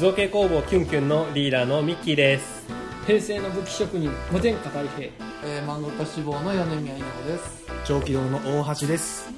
[0.00, 2.66] 造形工房キュンキュンのリーダーのミッキーです。
[3.06, 5.10] 平成の武器職人御前片平。
[5.44, 7.66] えー、漫画家志望の米宮稲穂です。
[7.84, 9.30] 長期堂の大橋です。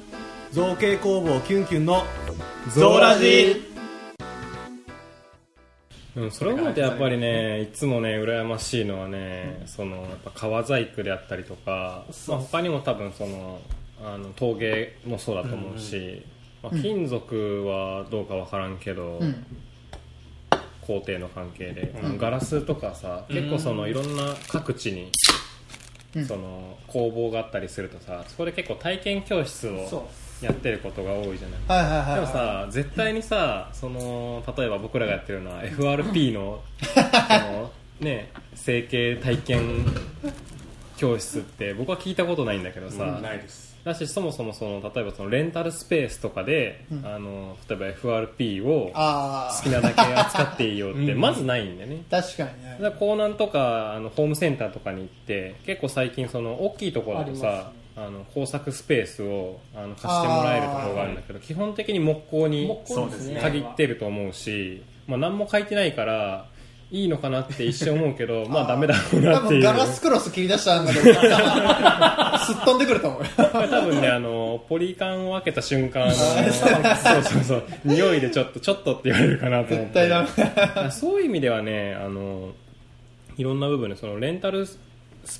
[0.52, 2.04] 造形工房キュンキュンの
[2.72, 3.72] ゾーラジ。
[6.14, 13.60] うん、それを思うとやっぱりねいつもね羨ましいのはねそのやっぱ革細工であったりとか、まあ、他にも多分その
[14.00, 16.24] あの陶芸もそうだと思うし、
[16.62, 19.44] まあ、金属はどうかわからんけど、うん
[20.86, 25.04] 工程の関係で、ガラスとかさ結構そのいろんな各地に、
[26.14, 26.26] うん。
[26.26, 30.10] その工房があったりするとさそこで結構体験教室を
[30.42, 31.60] やってることが多いじゃない。
[31.66, 39.86] はいはいはい、はい、でもさ絶対にさその例えば僕らがやってるのは FRP の その、ね、成形体験
[40.96, 52.78] 教室って僕は聞いたことないんだけどさ、ないですだしそもそもその例えばそのレンタルスペースとかで、あの例えば FRP をあ好きなだけ扱っていいよってまずないんだよね、あ確かにね。
[52.80, 63.40] だから港南とかあのホームセンターとかに行って結構最近その大きいところだとさあの工作スペースをあの貸してもらえるところがあるんだけど基本的に木工に木工ですね。
[63.40, 66.46] 限ってると思うし、まあ、何も書いてないから
[66.94, 69.60] いいのかなって一瞬思うけど まあダメだろう多なっていう。
[69.60, 71.20] 分ガラスクロス切り出したんだけどす
[72.52, 73.22] っ飛んでくると思う。
[73.36, 80.10] 多分ねあのポリカンを開けた瞬間 そうそうそう匂いでちょっとちょっとって言われるかなと思って。
[80.90, 82.50] そういう意味ではねあの
[83.38, 84.78] いろんな部分でそのレンタルス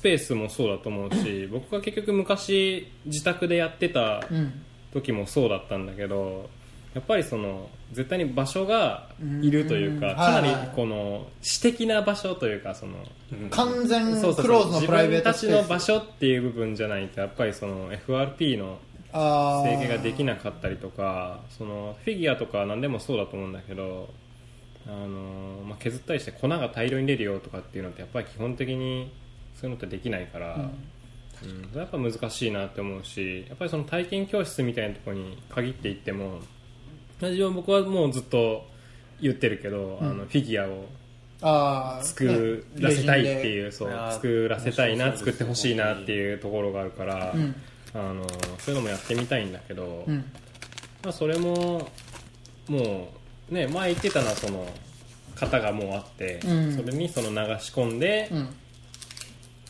[0.01, 4.53] ペースもそうだと思うし僕が結局昔自宅でやってたうん。
[4.93, 6.49] 時もそうだったんだけど
[6.93, 9.09] やっぱりその絶対に場所が
[9.41, 10.15] いるというかうん。
[10.15, 12.93] かなりこの私的な場所というかその
[13.49, 15.61] 完全そうそうクローズの自プライベー分たちトスペース。
[15.63, 18.79] の場所っていう部分じゃないとやっぱりその FRP の
[19.11, 24.09] あ整形ができなかったりとかそのフィギュアとか何でもそうだと思うんだけど、
[24.87, 29.11] あのまあ、削ったりして粉が大量に出るよとかっていうのってやっぱり基本的に
[29.55, 30.71] そういうのってできないから、うん。
[31.71, 36.39] それやっぱ難しいなって思うしやっぱりその体験教室みたいなところに限っていっても
[37.29, 38.65] 自分は僕はもうずっと
[39.21, 43.71] 言ってるけど、あのフィギュアを作らせたいっていう、ね。
[43.71, 47.55] そう作らせたいな面白そうです作ってほしいなっていうところがあるから、うん。
[47.93, 48.27] あの
[48.59, 50.25] そういうのもやってみたいんだけど、うん。
[51.03, 51.89] まあ、それも
[52.67, 53.09] も
[53.51, 54.67] うね前言ってたのはその
[55.35, 56.75] 型がもうあって、うん。
[56.75, 58.49] それにその流し込んでうん。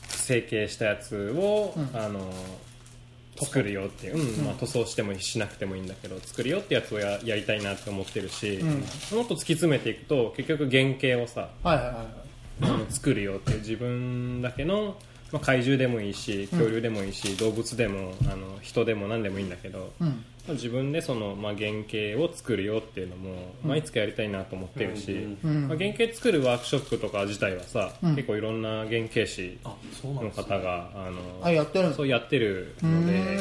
[0.07, 1.89] 成形したやつを、うん。
[1.93, 2.31] あの
[3.37, 4.45] 作るよっていう、うん。
[4.45, 8.69] まあ、塗装してもしなくてもいいんだけど作るよってやつをややりたいなって思ってるし、うん。
[9.17, 12.23] もっと突き詰めていくと結局原型をさはいはいはい
[12.89, 14.97] 作るよっていう自分だけの、
[15.33, 20.07] まあ、怪獣でもいいし恐竜でもいいし、動物でもあの人でも何でもいいんだけど、うん。
[20.07, 20.13] ま
[20.49, 25.11] あ自分でその、まあ、原型を作るよっていうのも、まあ、いつかやりたいなと思ってるし、
[25.43, 28.15] うんまあ、原型作るワークショップとか自体はさ、うん。
[28.15, 29.57] 結構いろんな原型師
[30.03, 33.37] の方があのあやってるんですそうやってるうので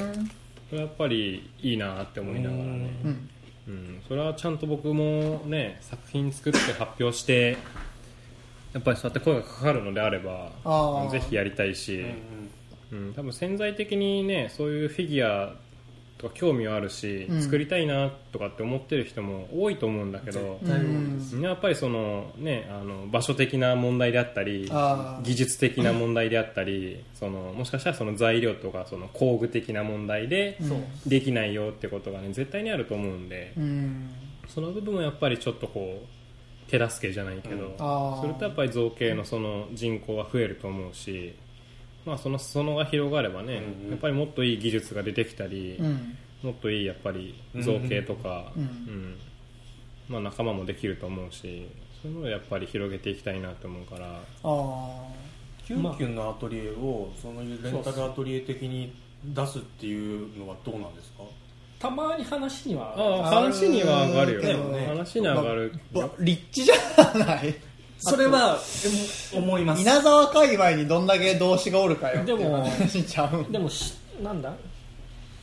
[0.71, 3.29] それはやっぱりいいなって思いながらね、うん。
[3.69, 7.59] うん、それはちゃんと僕もね作品作って発表して
[8.73, 10.51] やっぱりそうやって声がかかるのであれば
[11.11, 12.05] ぜひやりたいし、
[12.91, 15.55] うん、多分潜在的にねそういうフィギュア
[16.23, 17.43] とか興味はあるし、うん。
[17.43, 21.41] 作りたいなとかって思ってる人も多いと思うんだけど、うん。
[21.41, 24.71] やっぱりその、ね、あの場所的な問題であったり
[25.23, 30.65] 技術的な問題であったりそのもしかしたらその材料とかその工具的な問題でう。
[30.65, 34.11] んできないよってことが、ね、絶対にあると思うんで、うん。
[34.47, 36.22] その部分はやっぱりちょっとこう
[36.79, 38.21] 手助けじゃないけど、あー。
[38.23, 41.35] それとやっぱり造形のその人口が増えると思うし、
[42.07, 43.91] まあ、その裾野が広がればね、うんうん。
[43.91, 46.17] やっぱりもっといい技術が出てきたり、うん。
[46.43, 49.17] もっといいやっぱり造形とか、うんうん。
[50.09, 51.67] まあ、仲間もできると思うし
[52.03, 54.07] そういうのをやっぱり広げていきたいなと思うから。
[54.07, 55.33] ああ
[55.65, 58.93] キュンキュンのアトリエをそのレンタルアトリエ的に
[59.25, 61.23] 出すっていうのはどうなんですか？
[61.83, 62.95] たまに話には
[63.25, 64.87] 話には上がるよ、だよね。
[64.87, 67.55] 話には上がる、ま立地じゃない。
[67.99, 68.57] それは
[69.35, 69.83] 思います。
[69.83, 73.51] 稲沢界隈にどんだけ同志がおるかよでも話ちゃう。
[73.51, 74.53] でもしなんだ？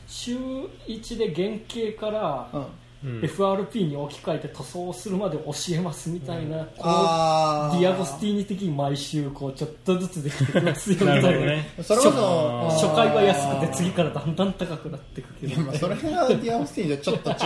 [0.08, 0.36] 週
[0.88, 2.66] 1で原型からうん
[3.04, 3.20] うん。
[3.20, 7.80] FRP に置き換えて塗装するまで教えますみたいな、こうあー。
[7.80, 11.68] ディアゴスティーニ的に毎週こうちょっとずつできてきますよみたいなね。
[11.82, 15.60] それこそ初回は安くて次からだんだん高くなってくけど。
[15.62, 17.38] ま あそれがディアゴスティーニとちょっと違う。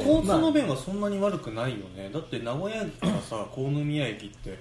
[0.06, 2.10] 交通の便はそんなに悪くないよね。
[2.12, 4.58] だって名古屋駅からさ国府宮駅って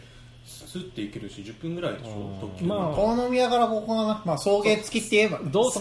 [0.50, 2.38] スッて行けるし10分ぐらいでしょ？
[2.42, 2.96] 特急まあ。
[2.96, 5.40] 鴻宮からここがな、まあ、送迎付きって言えば。
[5.50, 5.80] どうせ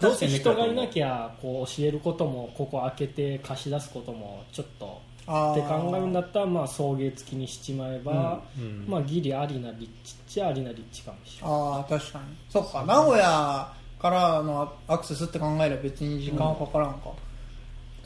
[0.00, 11.56] どうせ人がいなきゃこう教えることもここ開けて貸し出すこともちょっとあって考えるんだったらまあ送迎付きにしちまえば、うんまあギリありな立地っちゃありな立地かもしれない。
[11.56, 12.24] ああ確かに。
[12.50, 12.84] そっか。
[12.84, 17.10] 名古屋からのアクセスって考えれば別に時間はかからんか、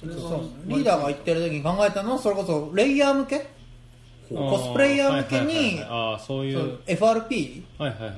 [0.00, 3.57] そうそうリーダーが言ってる時に考えたのはそれこそレイヤー向け？
[4.28, 5.80] コスプレイヤー向けに
[6.86, 7.62] FRP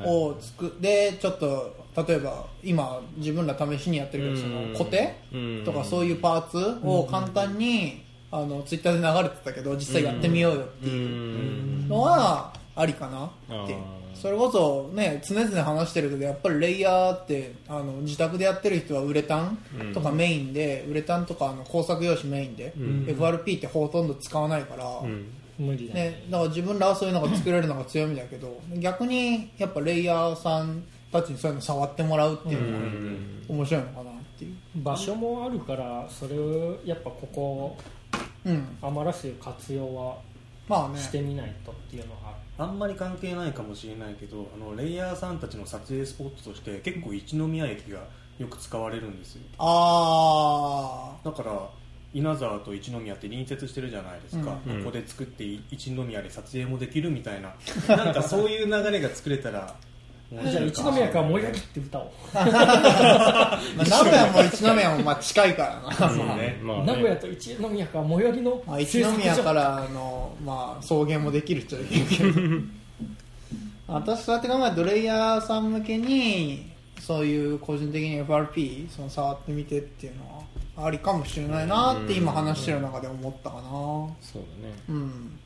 [0.06, 0.76] をつく。
[0.80, 1.76] でちょっと
[2.06, 5.62] 例えば今自分ら試しにやってるけどそのうん固定うん。
[5.64, 8.02] とかそういうパーツを簡単に
[8.32, 11.88] あのツイッターで流れてたけど実際やってみようよってういうん。
[11.88, 13.26] のはありかな
[13.64, 13.76] って
[14.14, 19.58] それこそね常々話してるけどやっぱりレイヤーってあの自宅でやってる人はウレタン
[19.94, 23.06] とかメインで、ウレタンとかあの工作用紙メインで、ん。
[23.06, 25.26] FRP ってほとんど使わないから、うん
[25.60, 26.00] 無理だね。
[26.10, 32.84] ね、だから自分らはそういうのが作れるのが強みだけど逆にやっぱレイヤーさんたちにそういうの触ってもらうっていうのが
[33.48, 34.56] 面白いのかなっていう。
[34.76, 37.76] 場所もあるからそれをやっぱここ
[38.44, 38.76] うん。
[38.80, 40.16] 余らせる活用は
[40.66, 40.98] まあね。
[40.98, 42.36] してみないとっていうのがある。
[42.58, 48.00] あんまり関係ないかもしれないけどあのレイヤーさんたちの撮影スポットとして結構一宮駅が
[48.38, 49.42] よく使われるんですよ。
[49.58, 51.68] あだから
[52.12, 54.78] 稲沢と一宮って隣接してるじゃないですか、うん。
[54.78, 57.54] ここで作って一宮で撮影もできるみたいな。
[57.96, 59.74] なんかそういう流れが作れたら
[60.30, 66.14] 面 じゃあ一宮から燃え上げって歌をあ、 まあ、名古屋も一宮もまあ近いからな。
[66.14, 66.58] そうね。
[66.62, 66.86] まあね。
[66.86, 72.80] 名古屋と一宮から最寄りのまあ、一宮からの、まあ、草原もできるっちゃできるけど。
[73.88, 76.70] 私そうやって考えるとレイヤーさん向けに
[77.00, 80.42] そういう個人的に FRP その触ってみてっていうのは
[80.76, 83.62] ありかもしれないなって今話してる中で思ったかな。
[84.20, 84.74] そうだね。
[84.88, 85.38] うん。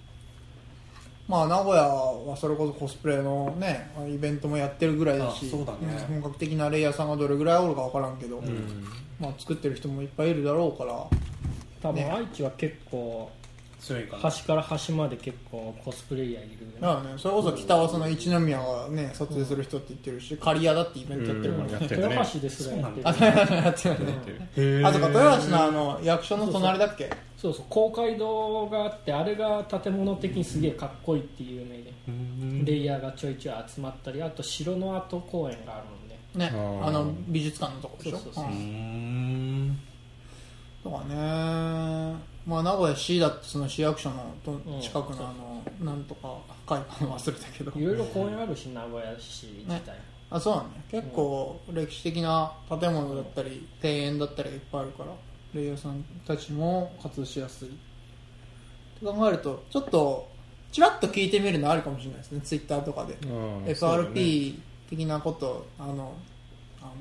[1.27, 5.95] まあ名古屋はそれこそコスプレのねイベントもやってるぐらいだしあそうだね。
[5.95, 8.87] ん本格的なレイヤーさんがどれぐらいおるか分からんけど、うん。
[9.19, 11.07] まあ、作ってる人もいっぱいいるだろうから
[11.83, 12.11] 多分ね。
[12.11, 13.31] 愛知は結構
[13.85, 21.73] 強いかな端から端まで結構コスプレイヤーいるだからねそれこそ北はその一宮がね撮影する人って言ってるし刈谷だってイベントやってるからね。
[21.75, 21.81] うん。
[21.81, 23.09] やってるね豊橋ですらやってる。
[23.09, 23.15] あ
[23.55, 23.95] やってる。
[24.05, 24.13] ね
[24.57, 27.11] へーあとか豊橋のあの役所の隣だっけ？
[27.37, 27.65] そうそう。
[27.69, 32.65] 公会堂があってあれが建物的にすげえかっこいいっていう有名でうん。
[32.65, 36.87] レイヤーがちょいちょい集まったりあと城の跡公園があるんでねあー。
[36.87, 38.19] あの美術館のとこでしょ？
[38.19, 38.53] そうそうそう
[40.83, 44.81] とかねまあ名古屋市だってその市役所のとうん。
[44.81, 46.37] 近くのあのなんとか
[46.67, 47.73] 会館忘れたけど。
[47.75, 49.97] いろいろ公園あるし名古屋市自体、
[50.31, 50.85] あそうなんね。
[50.91, 55.11] 結構歴史的な建物だったり庭園だったりがいっぱいあるから
[55.55, 57.69] レイヤーさんたちも活動しやすい。
[57.69, 57.71] っ
[59.01, 60.29] て考えるとちょっと
[60.71, 62.41] ちらっと聞いてみるのあるかもしれないですね。
[62.41, 63.17] ツイッターとかで。
[63.73, 64.59] FRP
[64.91, 65.93] 的なことあの
[66.83, 66.93] あの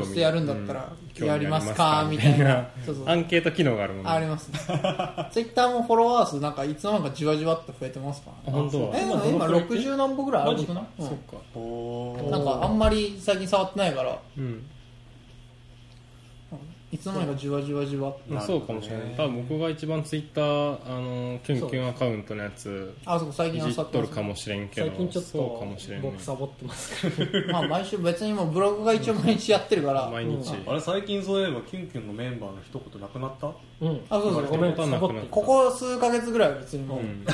[0.00, 0.88] 教室やるんだったら
[1.20, 2.06] うんやりますか？
[2.10, 2.44] みたいな。
[2.44, 2.86] ますかみたいな。
[2.86, 3.08] そうそう。
[3.08, 4.10] アンケート機能があるもんね。
[4.10, 4.58] ありますね。
[5.30, 10.86] ツイッターもフォロワー数なんかいつの間にかじわじわっと増えてますから本当え今今60何歩ぐらいあるのかな？
[10.98, 11.06] うん。
[11.06, 12.30] そっか。
[12.30, 14.18] なんかあんまり最近触ってないから。
[14.38, 14.66] うん
[16.92, 18.10] いつの間にかじわじわじわ。
[18.10, 19.14] ってまあそうかもしれない。
[19.16, 24.88] 多分僕が一番ツイッターあのキュンキュンアカウントのやつあそこ最い近じっとるかももしれんけど。
[24.88, 26.08] 最近ちょっそうかともしれんね。
[26.10, 27.10] 僕サボってます。
[27.10, 30.10] け どまあ毎週別にもうブログが一応毎日やってるから。
[30.10, 30.52] 毎日。
[30.66, 33.46] あれ最近そういえばキュンキュンのメンバーの一言なくなった？
[33.80, 34.00] うん。
[34.10, 34.46] あそうそう。
[34.48, 34.76] ごめん。
[34.76, 35.16] そうサボって。
[35.16, 37.24] るここ数ヶ月ぐらいは別にもう、うん。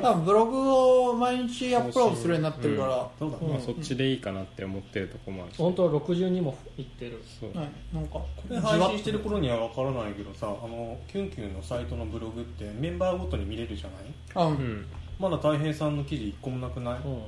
[0.00, 0.72] 多分ブログ
[1.10, 5.58] を毎日アップロードするようになってるから、そうだね、まあそっちでいいかなって思ってるとこもあるし。
[5.58, 7.22] 本当は62もいってる。
[7.40, 7.50] そう。
[7.58, 7.68] はい。
[7.94, 14.00] なんかこれ配信してる頃には分からないけどさあのキュンキュンのサイトのブログってメンバーごとに見れるじゃない？
[14.34, 14.86] あうん、うん
[15.18, 17.22] まだ太平さんの記事一個もなくない、もうん。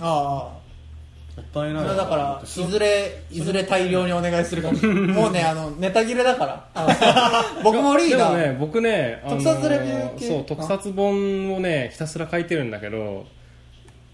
[0.00, 0.52] あ
[1.40, 1.82] ったいあない。
[1.82, 6.68] なそれだからいそずれいずれ大量にお願いするかももうねあのネタ切れだから。
[7.64, 10.28] 僕もリーダー、でもね僕ね、あのー特撮レビュー系。
[10.28, 13.26] そう特撮本をねひたすら書いてるんだけど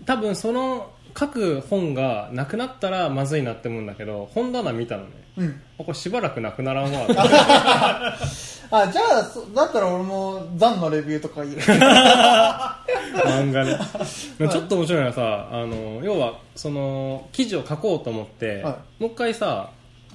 [0.04, 5.60] 多分その書く本がなくなったらまずいなって思うんだけど本棚見たのねうん。
[5.78, 7.06] これしばらくなくならんわ。
[8.68, 11.56] あじゃあそだったら俺もザンのレビューとか言う。
[11.56, 13.78] 漫画ね。
[14.50, 19.70] ちょっと面白いのはさあの要はその記事を書こうと思って、はもう一回さ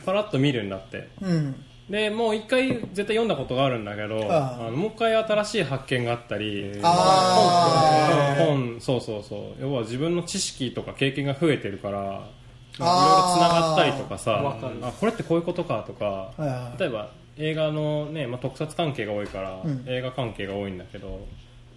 [0.06, 1.10] パラッと見るんだって。
[1.22, 1.64] うん。
[1.90, 8.46] でもう一回絶対読んだことがあるんだけどあああのもう一回新しい発見があったりあー。
[8.46, 9.62] 本そうそうそう。
[9.62, 12.30] 要は自分の知識とか経験が増えてるから
[12.78, 16.80] いろいろつながったりとかさあこれってこういうことかとかはいはい。
[16.80, 19.84] 例えば映画の、ねまあ、特撮関係が多いから、うん。
[19.88, 21.26] 映画関係が多いんだけど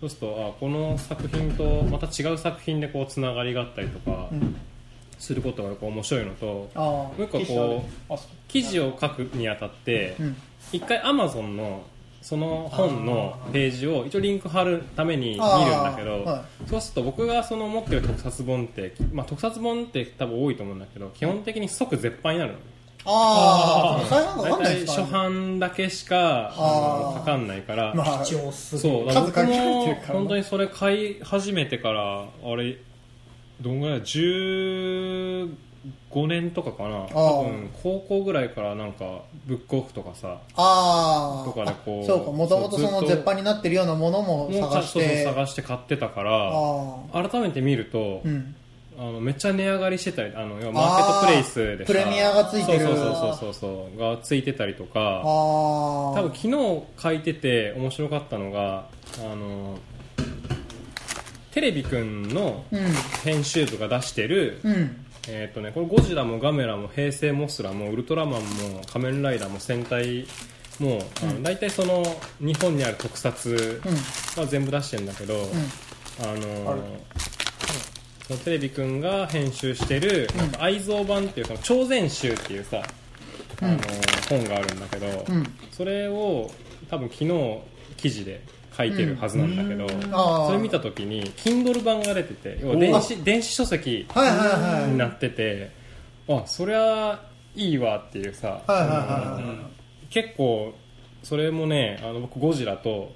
[0.01, 4.57] そうするとあこの作品とまた違う作品でこうつながりがあったりとかうん。
[5.19, 8.15] することがこう面白いのともう一個こう。
[8.49, 10.37] 記事を書くにあたってうん。
[10.73, 11.85] 一回アマゾンの
[12.25, 22.59] その本のページを一応リンク貼るために見るんだけど、はそうすると僕がその持ってる特撮本って、まあ、特撮本って多分多いと思うんだけど基本的に即絶版になるの。
[22.59, 22.65] ね
[23.05, 26.55] ああ、大体初版だけしか
[27.19, 29.05] かかんないから、まあ貴重すぎる。
[29.05, 32.79] 僕も本当にそれ買い始めてからあれ
[33.61, 35.51] どんぐらい15
[36.27, 41.45] 年とかかな多分高校ぐらいからなんかブックオフとかさああ。
[41.45, 45.25] とかでこうそうか、もともとその絶版になってるようなものも探して。
[45.25, 48.29] 探して買ってたからあ改めて見ると、あ。
[48.29, 48.55] うん。
[48.97, 55.23] あのめっちゃ値上がりしてたりあのマーケットプレイスでさプレミアがついてるそうそうそうそうそうがついてたりとかああ。
[55.25, 58.87] 多分昨日書いてて面白かったのが
[59.19, 59.79] あの
[61.51, 62.81] テレビくんのうん。
[63.25, 65.04] 編集部が出してる、うん。
[65.29, 70.27] えーとね、これゴジラもガメラも平成モスラもウルトラマンも仮面ライダーも戦隊
[70.81, 72.03] もあの大体その
[72.41, 74.43] 日本にある特撮うん。
[74.43, 75.35] は全部出してるんだけど、
[76.21, 76.83] あのある。
[78.27, 80.51] そのテレビくんが編集してる、なん。
[80.51, 82.83] か愛蔵版っていうその超全集っていうさ、
[83.61, 83.79] あの
[84.29, 85.45] 本があるんだけど、うん。
[85.71, 86.51] それを
[86.91, 87.59] 多分昨日
[87.97, 88.43] 記事で
[88.77, 90.47] 書いてるはずなんだけど、ああ。
[90.49, 94.39] それ見た時に Kindle 版が出てて要は電子電子書籍はいはい
[94.83, 94.91] はい。
[94.91, 95.71] になってて、
[96.29, 97.21] あそりゃ
[97.55, 99.55] いいわっていうさ、はいはいはいその
[100.11, 100.75] 結構
[101.23, 103.13] それもねあの僕ゴジラと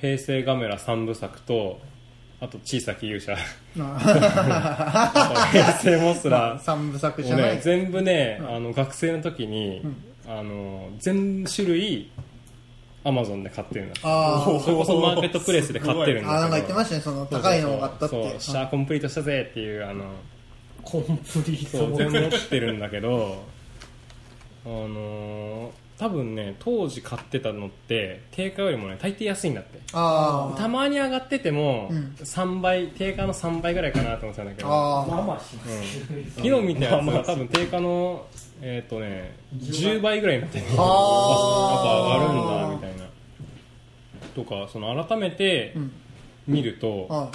[0.00, 1.80] 平成ガメラ3部作と
[2.40, 3.34] あと小さき勇者。
[3.74, 3.88] 平
[5.82, 6.58] 成モスラ。
[6.62, 7.54] 三部作じをゃない。
[7.56, 9.80] ね、全部ね、あの学生の時に、
[10.28, 12.10] あの全種類
[13.06, 14.00] アマゾンで買ってるんだ。
[14.02, 14.60] あー。
[14.60, 17.00] それこそマーケットプレイスで買ってるんあなんか言ってましたね。
[17.00, 18.30] その高いのを買ったって。
[18.30, 20.04] そうシャーコンプリートしたぜっていうあの
[20.82, 21.12] コンプ
[21.46, 21.78] リート。
[21.78, 23.42] そう全部持ってるんだけど
[24.64, 29.80] あのー多分ね当時買ってたのって定価よりもね大抵安いんだって。
[29.94, 32.14] あたまに上がっててもうん。
[32.18, 34.68] 3倍定価の3倍ぐらいかなと思ってたんだけど。
[34.68, 38.26] ああまあまあしますけど昨日見たやつが多分定価の
[38.60, 40.66] えっ、とね10倍ぐらいになってて。
[40.66, 42.95] あやっぱ上がるんだみたいな
[44.36, 45.92] とかその改めてうん。
[46.46, 47.28] 見ると、あ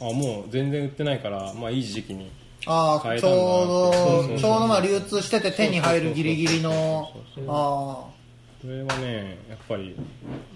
[0.00, 2.30] あもう全然売ってないからまあいい時期に
[2.64, 3.98] あーちょう変えたんだなって。
[3.98, 8.04] そうそうそうどちょうどまあ流通してて手に入るギリギリのそうそうあ
[8.62, 9.94] それはねやっぱり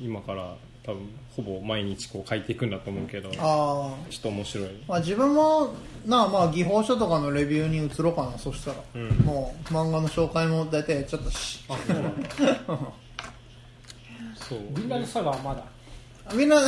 [0.00, 1.02] 今から多分
[1.36, 5.74] ほぼ毎日こう書いていくんだと思うけどちょあああっと面白いまあ自分も
[6.06, 11.62] なあまあ技法書とかのレビューに移ろうかなそしたら、うんもう漫画の紹介も大体やっちゃったし
[14.36, 15.62] そうみんなのサガはまだ
[16.34, 16.60] みんな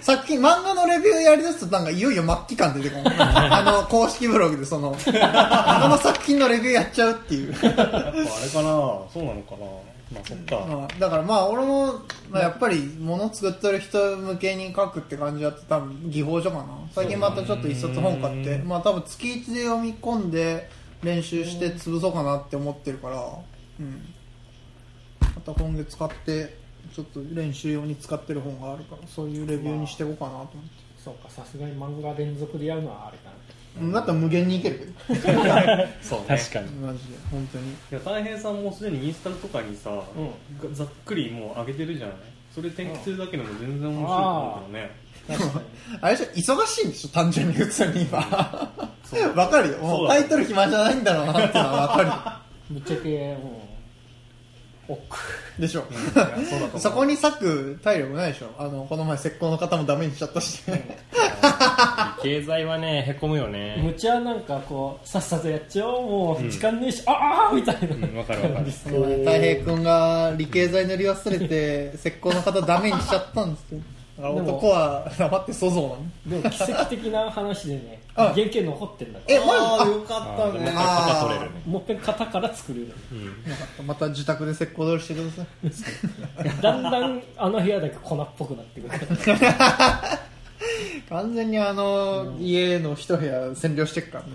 [0.00, 3.02] 作品漫画のレビューやりだすとなんかいよいよ末期感出てくる。
[3.18, 7.52] あの公式ブログでそのあの作品のレビューやっちゃうっていう。
[7.52, 8.70] やっぱあれかな？
[9.10, 9.66] そうなのかな？
[10.12, 10.56] まあそっか。
[10.58, 11.94] うんだからまあ俺も、
[12.30, 16.64] まあ、やっぱり物作ってる人向けに書くって感じだと多分技法書かな。
[16.94, 20.70] 最近またちょっと一冊本買ってまあ多分月1で読み込んで
[21.02, 23.16] 練習して潰そうかなって思ってるから。
[23.80, 24.14] うん。
[25.34, 26.65] また今月買って
[26.96, 30.86] ちょっと練習用に使ってる本があるからそういうレビューにしていこうかなと思って。
[31.04, 33.32] そうかさすがに漫画連続でやるのはあれかな。
[33.82, 34.92] うんだったら無限にいけるけど。
[36.02, 36.26] そうね。
[36.28, 36.70] 確かに。
[36.80, 37.70] マジで本当に。
[37.70, 39.90] いや大平さんもすでにインスタとかにさ、
[40.72, 42.16] ざっくりもう上げてるじゃない？
[42.54, 44.90] それ転記するだけでも全然面白いと思うけどね
[45.28, 45.64] 確かに。
[46.00, 48.18] あれでしょ忙しいんでしょ単純に普通に今
[49.36, 49.78] わかるよ。
[49.78, 53.68] もそうタイトル暇じゃないんだろうなっていうのはわか ぶっちゃけも
[54.88, 55.16] う億。
[55.18, 55.22] る
[55.58, 55.84] でしょ。
[55.90, 56.80] うだと思う。
[56.80, 58.48] そこに割く体力ないでしょ。
[58.58, 60.62] あのこの前石膏の方もダメにしちゃったし。
[62.22, 66.40] 経済はねへこむよむねちゃなんかこうさっさとやっちゃおう。
[66.40, 68.06] もう時間ねえし、ああみたいな。
[68.06, 68.66] うんわかるわかる。
[68.92, 69.16] でもね。
[69.18, 73.80] 太平君が理系剤塗り忘れて石膏の方ダメにしちゃったんですよ。
[74.18, 78.00] だからでも男は黙って粗造なのでも奇跡的な話でね。
[78.05, 79.34] あ原型残ってんだから。
[79.34, 79.54] えマジあ
[79.94, 80.64] よかったね。
[80.64, 81.60] あーでも肩取れるね。
[81.66, 82.86] もう一遍型から作れる
[83.78, 83.86] うん。
[83.86, 85.42] また自宅で石膏取りしてくださ
[86.48, 86.62] い。
[86.62, 88.94] だんだんあの部屋だけ粉っぽくなってくる
[91.08, 94.30] 完全にあの、家の一部屋占領してっからね、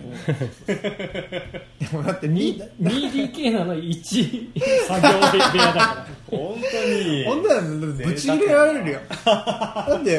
[1.80, 4.48] でもだってに 2DK なの1
[4.88, 5.10] 作業
[5.52, 6.08] 部屋だから。
[6.30, 7.26] 本当に。
[7.26, 8.06] ほんだよね。
[8.06, 9.00] ぶち切れられるよ。
[9.26, 10.18] だって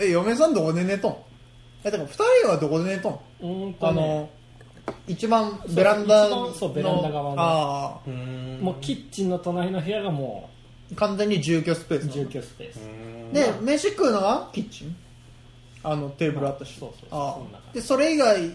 [0.00, 1.16] え嫁さんどこで寝とん？
[1.84, 3.68] えだから二人はどこで寝とん？
[3.68, 3.92] んとね。
[3.92, 4.28] あの
[5.06, 7.36] 一番ベランダのそうベランダ側の。
[7.38, 10.50] あうーんもうキッチンの隣の部屋がも
[10.92, 12.80] あ完全に住居スペーうス住居スペース。
[13.32, 14.50] で飯食うのは？
[14.52, 14.96] キッチン？
[15.82, 17.36] あのテーブルあったし、そうそうそうあ
[17.68, 18.50] そでそれ以外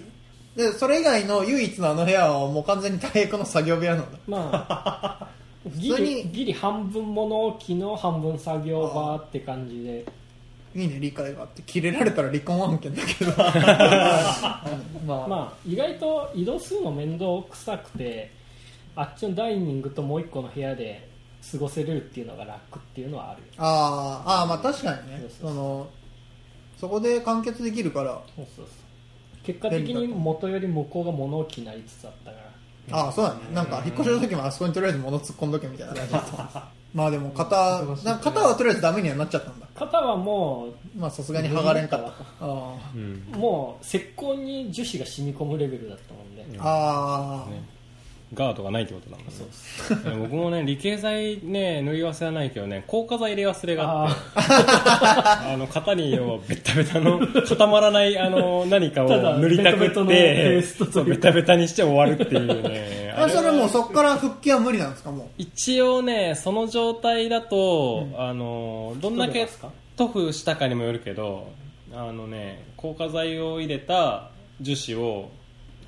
[0.56, 5.28] でそれ以外の唯一のあの部屋はもう完全に大平君の作業部屋なんだまあ
[5.76, 10.06] ギリギリ半分物置の半分作業場って感じで
[10.76, 13.32] いいね理解があって切れられたら離婚案件だけど。
[15.06, 18.32] まあ、まあ意外と移動するの面倒くさくて
[18.96, 21.10] あっちのダイニングともう一個の部屋で
[21.52, 23.44] 過ごせれるっていうのが楽っていうのはある。
[23.58, 25.28] あーあーまあ確かにね。
[25.42, 25.88] その
[26.78, 28.22] そこで完結できるから。
[28.36, 28.72] そうそうそ
[29.42, 29.46] う。
[29.46, 32.50] 結果的に元より向こうが物置になりつつあったから。
[32.92, 33.40] ああそうだね。
[33.54, 39.67] なんか引っ越しの時もあそこにとりあえず物突っ込んどけみたいな感じだった まあでも型なんか型はとりあえずダメにはなっちゃったんだ。
[39.75, 42.12] 肩はもまあさすがに剥がれんかった。
[42.12, 43.24] かあうん。
[43.34, 47.46] うもう石膏に樹脂が染み込むレベルだったもんで、ーあ。
[47.48, 47.79] ー、ね
[48.34, 50.22] ガードがないってことだもんね。
[50.22, 54.22] 僕もね理系剤ね塗り忘れはないけどね硬化剤入れ忘れがあって。
[54.36, 59.10] あ あの型に要はベタベタの固まらないあの何かを
[59.40, 60.62] 塗りたくって
[61.06, 63.14] ベタベタにして終わるっていうね。
[63.18, 65.28] あそれもうはそこから復帰は無理なんですかもう？
[65.38, 69.48] 一応ねその状態だと、あのどんだけ
[69.98, 71.52] 塗布したかにもよるけど
[71.94, 74.30] あのね硬化剤を入れた
[74.62, 75.38] 樹脂をあ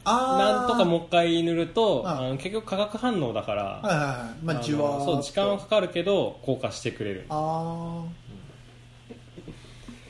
[0.04, 2.22] なんとかもう一回塗るとあ。
[2.22, 4.46] あの結局化学反応だから、はいはいはい。
[4.46, 7.26] まあのじわそう時間はかかるけど硬化してくれる。
[7.30, 8.22] ああ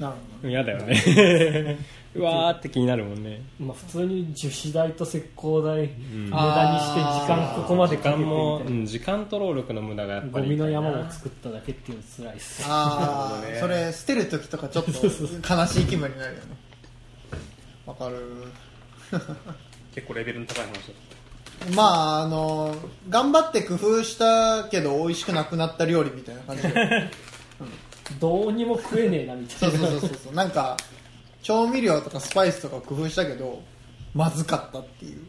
[0.01, 1.77] なるほ嫌だよね。
[2.13, 3.41] うわーって気になるもんね。
[3.59, 6.25] まあ普通に樹脂代と石膏代ん。
[6.25, 12.65] 無駄にして時間ここまで時かけてみ間も、たいうん時間と労力の無駄がやっぱりなゴミの山を作っただけっていうの辛いっす。
[12.67, 13.59] ああ、なるほどね。
[13.59, 16.45] それ捨てる時とかちょっと悲しい気分になるよね。
[17.85, 18.17] わかる
[19.93, 22.75] 結構レベルの高い話だまああの
[23.09, 26.71] 頑張って工夫したけど美味しくなくなった料理みたいな感じで。
[28.19, 29.87] どうにも食えねえなみたそいうな。
[29.87, 30.33] そうそうそうそう。
[30.33, 30.75] なんか
[31.43, 33.61] 調味料とかスパイスとか工夫したけど
[34.13, 35.25] まずかったっていう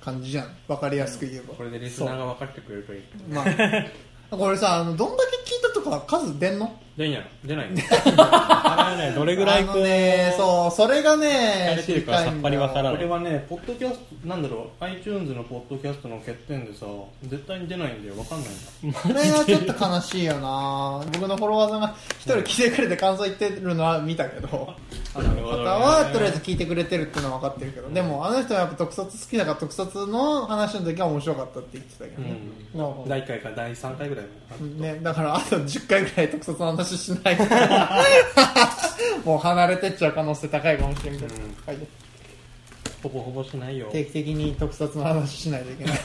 [0.00, 0.54] 感じじゃん。
[0.68, 3.02] わかりやすく言えば、これでリスナーが分かってくれるといい。
[3.28, 3.46] まあ
[4.36, 6.78] これさあのどんだけ聞いたとか数出んの？
[7.00, 7.24] 出んやろ。
[7.44, 7.80] 出ないの？
[8.20, 16.84] あれはねどれぐらいあのねそうそれがねれてるかさっぱりわからこないれはねポッドキャストなんだろう iTunes のポッドキャストの欠点でさ
[17.24, 18.14] 絶対に出ないんだよ。
[18.16, 19.00] 分かんないんだ。
[19.00, 21.02] これはちょっと悲しいよな。
[21.12, 24.74] 僕のフォロワーさんが一人来てくれて感想言ってるのは見たけど。
[25.14, 32.22] なるほ方はとりあえず聞いてくれてるっていうのは分かってるけど、でもあの人はやっぱ特撮好きだから特撮の話の時は面白かったって言ってたけど。
[32.22, 32.28] ね、
[32.74, 33.08] なるほど。
[33.08, 34.24] 第1回から第3回ぐらい
[34.78, 37.36] ね、だからあと10回ぐらい特撮の話しない。
[37.36, 37.44] と
[39.24, 41.40] もう離れてっちゃう可能性高いかもしれんけど、うん。
[41.66, 41.76] はい。
[43.02, 43.88] ほぼほぼしないよ。
[43.90, 45.98] 定期的に特撮の話しないといけない。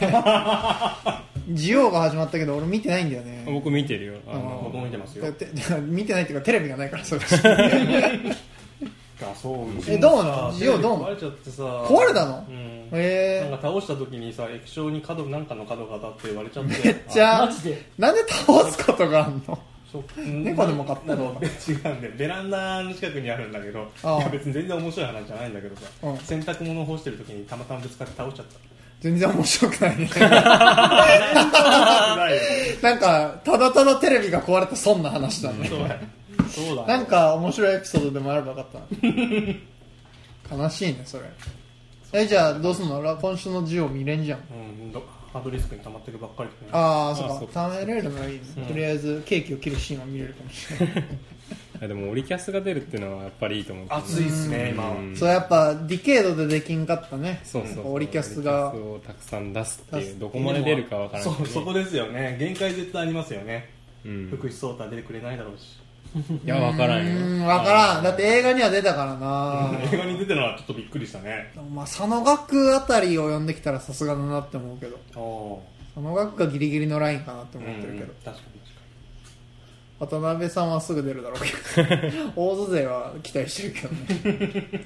[1.53, 3.43] ジオが始まったけど俺見てないんだよね。
[3.45, 4.13] 僕見てるよ。
[4.27, 5.25] ああの僕も見てますよ。
[5.81, 7.21] 見てないっていうかテレビがないからそれ
[9.21, 10.51] あそう えどうなさの？
[10.53, 11.07] ジオどうなの？
[11.07, 11.63] 壊れちゃってさ。
[11.63, 12.45] 壊れたの？
[12.49, 12.55] うん。
[12.55, 13.47] へえ。
[13.49, 16.81] なんか倒した時にさ液晶に角なんかの角が当たって言われちゃって。
[16.87, 17.81] めっちゃマジで？
[17.97, 19.57] なんで倒すことがあんの？
[20.17, 21.39] 猫でも買ったの？
[21.67, 22.13] 違うんだよ。
[22.17, 26.17] ベランダの近くにあるんだけどいや別に全然面白い話じゃないんだけどさ、うん。
[26.19, 28.45] 洗濯物を干してる時にたまたまぶつかって倒しちゃっ
[29.01, 30.07] 全然面白くないね。
[30.15, 30.29] た
[32.81, 35.67] なんかただただテレビが壊れた損な話だね。
[35.67, 35.97] そうだ
[36.49, 38.79] そうだなんか面白いエピソードでもあればよかった
[40.57, 40.63] な。
[40.63, 41.23] 悲しいねそれ。
[42.13, 43.01] えじゃあどうすんの？
[43.01, 44.39] ら今週のジオ見れんじゃん。
[44.39, 45.03] うんど
[45.35, 46.69] ハードディスクに溜まってるばっかりでね。
[46.71, 47.67] ああそうか。
[47.67, 48.65] 貯めれるのがいいね、うん。
[48.67, 50.95] とりあえずケーキを切るシーンは見れるかもしれない。
[50.95, 54.97] いやでもオリキャスが出るっていうのはやっぱりいいと思う熱いっすね今は。
[54.97, 57.41] うんそうやっぱディケードでできんかったね。
[57.43, 57.93] そうそうそう。
[57.95, 58.69] オリキャスが。
[58.69, 62.37] オリキャスをたくさん出すっていうどこまで出るかわからないそうそこですよね。
[62.39, 63.69] 限界絶対ありますよね、
[64.05, 64.29] うん。
[64.29, 65.84] 福士蒼太出てくれないだろうし
[66.43, 67.45] いやわからんよ。
[67.45, 68.03] からん。
[68.03, 69.69] だって映画には出たからな。
[69.91, 71.51] 映画に出てるのはちょっとびっくりしたね。
[71.73, 75.61] まあ佐野学あたりを呼んできたらさすがだなって思うけど。
[75.93, 78.55] 佐野学がギリギリのラインかなってー思ってるけど、うん確かに
[79.97, 82.31] 渡辺さんはすぐ出るだろうけど。
[82.35, 83.89] 大津勢は期待してる
[84.21, 84.85] けどね。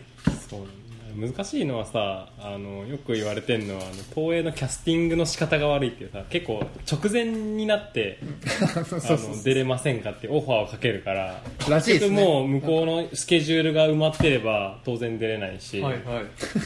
[0.49, 8.19] そう難しいのはさあのよく言われてるのはあの東映のキャスティングの仕方が悪いっていうさ結構直前になって
[8.73, 12.15] の出れませんかってオファーをかけるかららしいですね。
[12.15, 16.03] 結局もう向こうのスケジュールが埋まってれば当然出れないし、はいはい。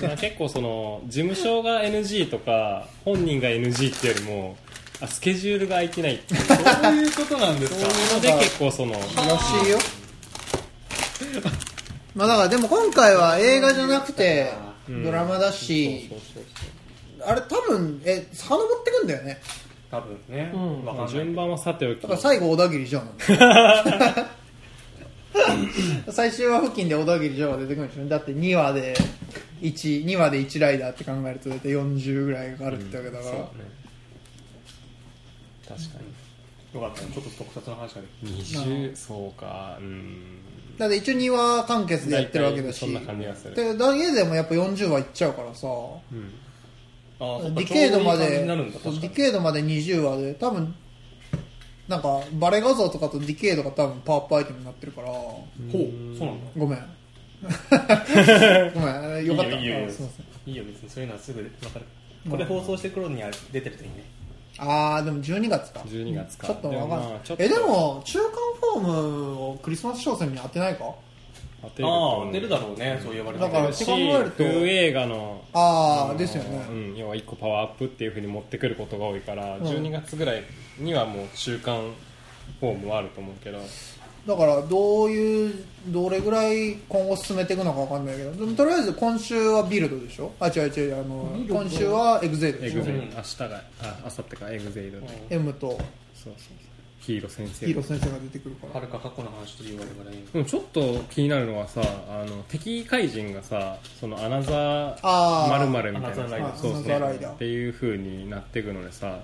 [0.02, 4.58] まあ結構その事務所が NG とか本人が NG っていうよりも
[5.02, 6.42] あスケジュールが空いてないっていう。
[6.42, 7.80] そうそういうことなんですか。
[7.80, 9.80] いうので結構そのらしいよ
[12.16, 14.54] まあだからでも今回は映画じゃなくて
[14.88, 16.10] うんドラマだし
[17.26, 19.40] あれ多分え遡ってくんだよね。
[19.90, 20.86] 多分ね、うん。
[20.86, 22.02] わかんない順番はさておき。
[22.02, 24.28] だから最後小田切城なんだよ
[26.10, 28.06] 最終話付近で小田切城が出てくるんでしょ。
[28.08, 28.96] だって2話で
[29.62, 33.32] 1 2話で1ライダーって考えると大体40ぐらいがあるってわけだから、
[35.68, 36.00] 確か
[36.74, 37.08] よかったね。
[37.14, 39.78] ちょっと特撮の話ができに20そうか。
[39.80, 40.40] うん。
[40.78, 42.80] だって一応2話完結でやってるわけだし。
[42.80, 43.56] そんな感じがする。
[43.56, 45.68] でだけでもやっぱ40話いっちゃうからさ。
[45.68, 46.34] うん。
[47.20, 50.74] たあディケードまでディケードまで20話で多分
[51.88, 55.08] なんかバレ画像とかとディケードが多分パワーアップアイテムになってるから。
[55.10, 56.52] ほうそうなんだ。
[56.58, 56.80] ごめん。
[58.74, 59.26] ごめん。
[59.26, 59.58] よかった。
[59.58, 59.80] いいよ
[60.46, 60.64] いいよ。
[60.64, 61.86] 別にそういうのはすぐ分かる。
[62.30, 64.06] これ放送してくるには出てるといいね
[64.58, 65.80] あーでも12月か。
[65.82, 66.48] 12月か。
[66.48, 67.00] ちょっとわかんない。
[67.00, 67.44] でもまあちょっと。
[67.44, 70.86] えでも中間フォームをクリスマス商戦に当てないか？
[71.64, 73.00] 当てるとあるだろうね。
[73.02, 74.44] そう言われてだから考えると。
[74.44, 79.62] 風映画のああですよね、うん、要は1個パワーアップっていうふうに持ってくることが多いから、ん。
[79.62, 80.44] 12月ぐらい
[80.78, 81.80] にはもう中間
[82.60, 83.60] フォームはあると思うけど
[84.26, 90.32] だからどういうどれぐらい今後進めていくのかわかんないけどでもとりあえず今週はビルドでしょ？
[90.40, 92.80] あ違う違うあの今週はエグゼイドでしょ？
[92.80, 93.10] エグゼイド、うん。
[93.10, 93.46] 明日が
[93.82, 95.68] あ明後日かエグゼイドで、うん 永夢と。
[95.68, 95.84] そうそう
[96.24, 96.36] そう。
[97.02, 97.66] ヒーロー先生。
[97.66, 98.74] ヒーロー先生が出てくるから。
[98.76, 106.56] はるか過去の話と言われるからいいでもちょっと気になるのはさあの敵怪人がさそのアナザーまるまるみたいなアナザーライダー。
[106.56, 107.34] そうそう。
[107.34, 109.20] っていう風になっていくのでさ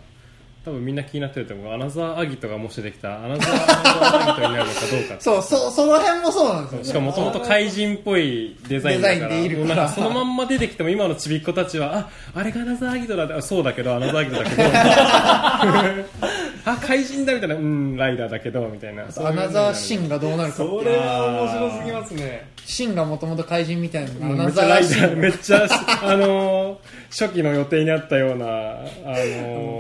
[0.70, 1.74] 多分みんな気になってると思う。
[1.74, 3.10] アナザーアギトがもしできた。
[3.10, 9.20] らアナザーアギトになるのかどうかそうそその辺もそうなんですよ、ね、しかももともと怪人っぽいデザインだから。
[9.20, 9.90] デザインでいるから。
[9.90, 14.64] そのまんま出てきても今のちびっ子たちはああれがアナザーアギトだってあそうだけどアナザーアギトだけど
[16.72, 19.04] あ怪人だみたいなうんライダーだけどみたいな。
[19.04, 22.50] アナザーシンがどうなるかそれは面白すぎますね。
[22.66, 25.08] シンがもともと怪人みたいなアナめっちゃライダザーシン。
[25.08, 25.68] ーめっちゃ
[26.04, 26.78] あのー
[27.10, 28.50] 初期の予定にあったようなあ
[28.82, 28.84] の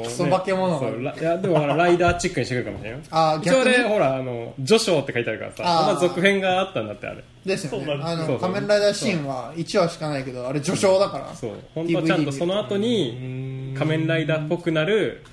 [0.02, 0.82] ークソ化け物
[1.19, 3.06] いやでもほらライダーチックにしてくるかもしれないよ。
[3.12, 5.88] あー一応逆にねほらあの序章って書いてあるからさあー。
[5.88, 7.23] まだ続編があったんだってあれ。
[7.45, 7.99] ですよね。
[8.02, 11.34] あの仮面ライダーシンは1話しかないけどあれ序章だから。
[11.36, 11.52] そう。
[11.75, 15.23] 本当はちゃんとその後に仮面ライダーっぽくなる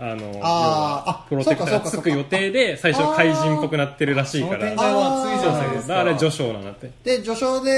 [0.00, 4.70] あの要はプロテクターがつく予定で最初怪人っぽくなってるらしいから。
[4.70, 6.04] だか。
[6.04, 6.92] ら序章なんだって。
[7.02, 7.72] で序章で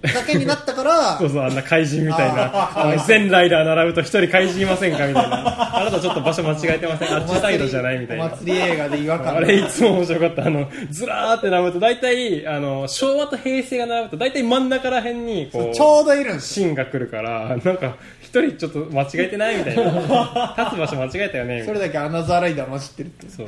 [0.00, 5.76] だけになったからそうそうあんな怪人みたいな全ライダー並ぶと一人怪人いませんかみたいな。
[5.78, 8.26] あなたちょっと場所間違えてませんあっちサイドじゃないみたいな。
[8.26, 10.46] お祭り映画で違和感あれいつも面白かった。
[10.46, 16.66] あのずらーって並ぶと大体あの昭和と平成が並ぶと大体真ん中ら辺にこうちょうどいるんですよ。
[16.66, 19.82] 芯が来るからなんか一人ちょっと間違えてないみたいな。
[20.58, 23.46] 立つ場所間違えたよねそれだけアナザーライダー混じってるってそう。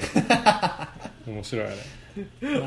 [1.31, 1.77] 面白いあれ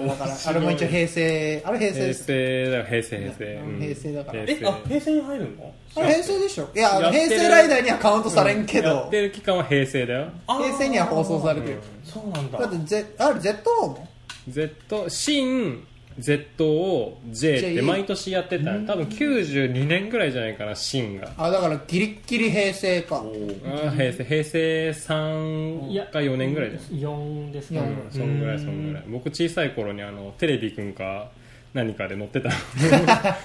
[0.07, 3.79] だからあれも一応平成あれ平成平です成だよ平成平成、うん。
[3.79, 4.39] 平成だから。
[4.39, 5.73] えあ平成に入るの？
[5.95, 6.69] あれ平成でしょ？
[6.75, 10.29] いや平成ライダーにはカウントされんけやどってる期間は平成だよ。
[10.47, 11.79] 平成には放送されてる。
[12.03, 12.59] そうなんだ。
[12.59, 14.07] だって Z あれ ZO も
[14.49, 15.85] Z 新
[16.19, 18.71] ZOJ って毎年やってた。
[18.79, 23.17] 多分92年ぐらいじゃないかな新があだからギリッギリ平成か。
[23.17, 24.23] あー平成。
[24.23, 29.03] 平成3か4年ぐらいじゃない4ですね、うんそんぐらいそんぐらい。
[29.07, 31.31] 僕小さい頃にあのテレビくんか
[31.73, 32.51] 何かで載ってた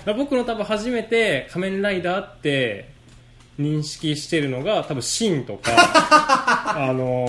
[0.14, 2.88] 僕の多分初めて仮面ライダーって
[3.58, 5.72] 認識してるのが多分シンとか
[6.78, 7.26] あの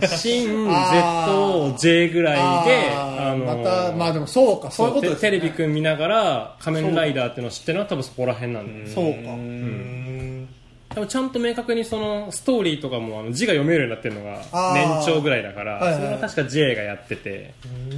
[0.00, 9.30] ーシンあ ZJ ぐらいであーのーまたまあでもそうかそういうことですテレビくん見ながら仮面ライダーっていうのを知ってるのは多分そこら辺なんだよそうか。
[9.32, 10.48] ん。
[10.90, 14.42] 多分ちゃんと明確にそのストーリーとかもあの字が読めるようになってるのが
[14.74, 17.94] 年長ぐらいだから、はいはいそれは確か J がやってて、う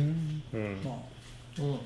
[0.57, 0.79] ん。
[0.85, 0.95] まあ
[1.59, 1.79] うん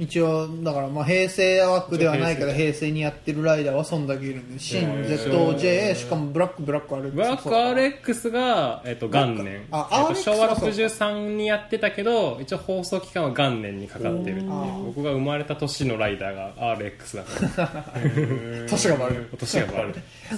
[0.00, 2.90] 一応だからまあ平成枠ではないけど平成。
[2.90, 10.70] にやってるライダーはそんだけいるんで新 ZJ しかもブラックブラック RX ブラック RX が、えっと元年、あえっと RX 昭和はそう。
[10.70, 14.48] か63にやってたけど一応放送期間は元年にかかってるって
[14.84, 17.84] 僕が生まれた年のライダーが RX だから。
[18.68, 19.28] 年がバレる。
[19.38, 19.94] 年がバレる。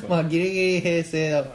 [0.08, 1.48] まあギリギリ平成だか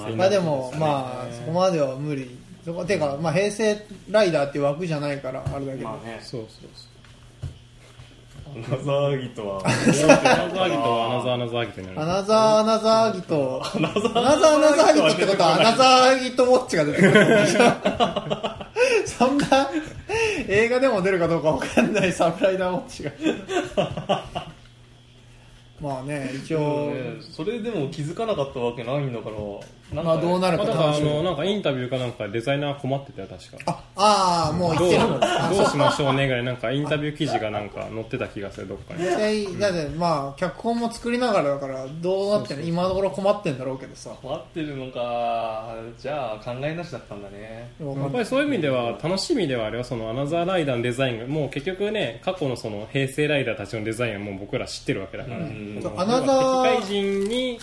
[0.00, 0.10] ら。
[0.16, 2.38] まあでもまあそこまでは無理。
[2.64, 3.76] そこてかまあ平成
[4.10, 6.18] ライダーっていう枠じゃないからあれだけど、まあね。
[6.22, 6.94] そうそうそう。
[7.02, 7.03] ア
[8.56, 9.62] ナザーギトは。
[9.64, 12.02] アナザーギトはアナザーアナザーギトになる。
[12.02, 14.36] アナザーアナザーギトアナザーアナ
[14.76, 17.14] ザーギトってことはアナザーギトウォッチが出てくる
[19.06, 19.46] そんな
[20.48, 23.12] 映画でも出るかどうかわかんないサムライダーウォッチが。
[25.80, 29.36] まあね一応、ねそれでも気づかなかったわけないんだから
[30.02, 39.04] まあどうなるかまあだからあのなんかインタビューかなんかでデザイナー困ってたよ確かああーもうどうどうしましょうねぐらいなんかインタビュー記事がなんか載ってた気がするどっかに。
[39.04, 42.64] でだってまあ脚本も作りながらだからどうなってんの？
[42.64, 44.10] 今のところ困ってんだろうけどさ。
[44.22, 47.72] 待ってるのかじゃあ考えなしだったんだね。
[47.80, 55.82] やっぱりそういう意味では楽しみではあれはそのアナザーライダーのデザインがもう結局ね過去のその平成ライダーたちのデザインはもう僕ら知ってるわけだから、うん。
[55.96, 57.58] アナザー敵怪人に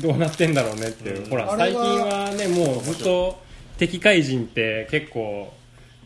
[0.00, 3.40] どうなってんだろうねっていう、ほらあ最近はねもうずっと
[3.78, 5.52] 敵怪人って結構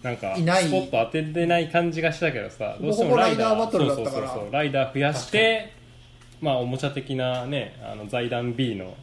[0.02, 0.64] なんかいない。
[0.64, 3.58] スポット当ててない感じがしたけどさほぼほぼライダー。
[3.58, 4.12] バトルだったから。
[4.12, 4.52] そうそうそうそう。
[4.52, 5.72] ライダー増やして
[6.40, 8.94] まあおもちゃ的なねあの財団 B の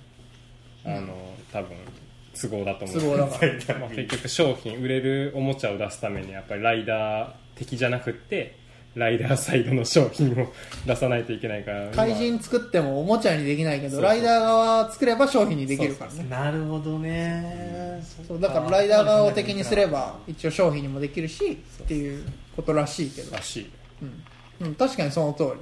[0.85, 1.13] あの、
[1.51, 1.77] 多分
[2.41, 2.99] 都合だと思う。
[2.99, 3.79] 都合だから。
[3.79, 8.55] まあ、結局商品売れるおもちゃを出すためにやっぱりライダー的じゃなくって
[8.95, 10.51] ライダーサイドの商品を
[10.85, 11.89] 出さないといけないから。
[11.91, 14.03] 怪人作ってもおもちゃにできないけどそうそう。
[14.09, 16.25] ライダー側作れば商品にできるからね。
[16.29, 18.03] なるほどね。
[18.27, 18.39] そう。
[18.39, 22.25] だからライダー側を敵にすれば一応商品にもできるしっていう
[22.55, 23.35] ことらしいけど。
[23.35, 23.69] らしい、
[24.59, 25.59] うん、うん、確かにその通りだね。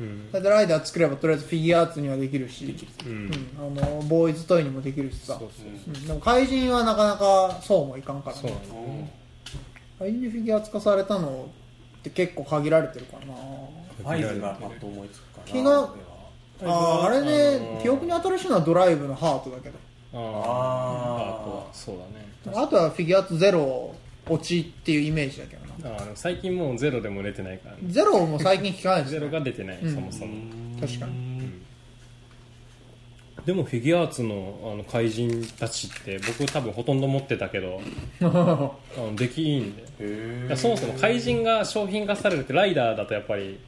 [0.00, 0.32] うん。
[0.32, 2.76] だってライダー作ればとりあえずフィギュアーツにはできるし。
[3.04, 3.12] うん。
[3.12, 5.36] うん、あのボーイズトイにもできるしさ。
[5.38, 5.98] そうそうう。
[5.98, 9.12] ん、でも怪人はなかなかそうもいかんからそうね。
[9.98, 11.48] 怪人でフィギュアーツ化されたの
[11.98, 15.46] って結構限られてるからなファイズがパッと思いつくかな。
[15.46, 15.64] 昨日
[16.64, 19.78] あーあれあでのー記憶に新しいのはドライブのハートだけど。
[20.14, 21.42] あーあー。
[21.42, 22.62] あとはそうだね。
[22.64, 23.94] あとはフィギュアーツゼロ
[24.28, 25.98] 落ちっていうイメージだけどな。
[26.14, 27.82] 最近もうゼロでも出てないからね。
[27.86, 29.94] ゼロも最近聞かないです ゼねロが出てない、うん。
[29.94, 30.34] そもそも。
[30.80, 31.12] 確かに
[33.48, 37.80] でもフィギュアーツのあの怪人たちって僕多分ほとんど持ってたけど
[38.20, 38.76] あの
[39.16, 43.58] 出来いいんでそもそも怪人が商品化されるってライダーだとやっぱり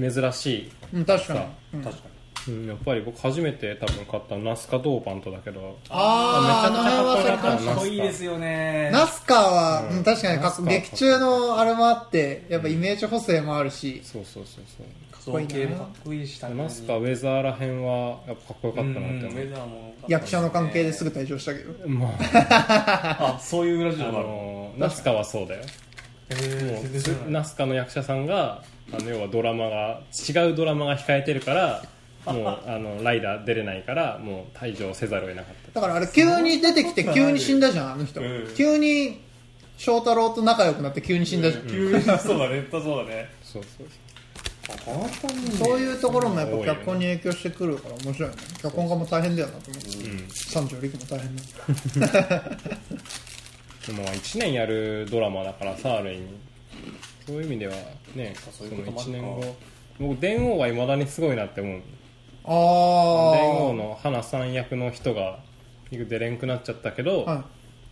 [0.00, 1.38] 珍しい、うん確かに。
[1.38, 1.82] さ、うん。
[1.84, 2.08] 確か
[2.48, 5.78] うん、やっぱり僕初めて多分買ったのナスカドーパントだけど。
[5.90, 8.90] あーあの辺はそれかっこいいですよね。
[8.90, 9.34] ナスカ。
[9.34, 14.86] は、うんうん確かに劇中のあれもあってやっぱイメージ補正もあるし、そうそうそうそう
[15.32, 21.88] 造形もかっこいいしナスカウェザーらへんはやっぱかっこよかったなって思う、ウェザーも役者の関係ですぐ退場したけど。
[21.88, 23.36] まあ。
[23.36, 24.74] あそういう裏事あ情があるの？
[24.78, 25.62] ナスカはそうだよ。
[27.28, 28.62] ナスカの役者さんが
[28.92, 31.82] あの要はドラマが違うドラマが控えてるから
[32.26, 35.80] もうあのライダー出れないからもう退場せざるを得なかった。
[35.80, 38.48] だからあれ急に出てきて急に死んだじゃんあの人、うん。
[38.54, 39.22] 急に
[39.78, 42.66] 翔太郎と仲良くなって急に死んだじゃん、急にそうだね。
[42.70, 43.30] そうだね。
[43.42, 43.90] そうそう本当に
[45.58, 49.88] そういうところもやっぱ脚本に影響してくるから面白いよね脚本家も大変だよなと思って、
[50.34, 51.42] 三条陸も大変だ。
[53.86, 56.26] でも1年やるドラマだからさある意味。
[57.26, 57.74] そういう意味では
[58.14, 59.16] ねそういうこともあるか。
[59.18, 59.56] 1年後
[59.98, 61.80] 僕電王はいまだにすごいなって思う。
[62.44, 65.38] ああ電王の花さん役の人が
[65.90, 67.44] 出れんくなっちゃったけど、は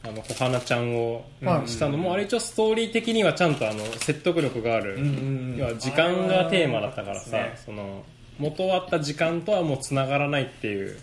[0.09, 1.69] あの小花ちゃんをはい。
[1.69, 5.11] したのも、あれ一応ストーリー的にはちゃんとあの説得力がある、うんうんう
[5.55, 5.57] ん。
[5.57, 8.05] 要は時間がテーマだったからさ、その
[8.39, 10.99] 元あった時間とはもうつながらないっていう。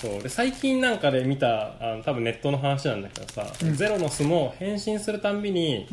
[0.00, 0.22] そう。
[0.22, 5.86] で最近なんかで見たあの多分ネットの話なんだけどさ、ゼロの巣も変身するたんびに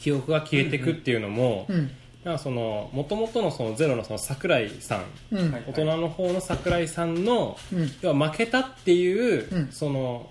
[0.00, 1.90] 記憶が消えてくっていうのも、いうん。
[2.24, 5.04] なんかその元々のそのゼロのその桜井さん
[5.66, 7.90] 大人の方の桜井さんの、うん。
[8.00, 9.68] 要は負けたっていう、うん。
[9.72, 10.30] その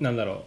[0.00, 0.42] なんだろう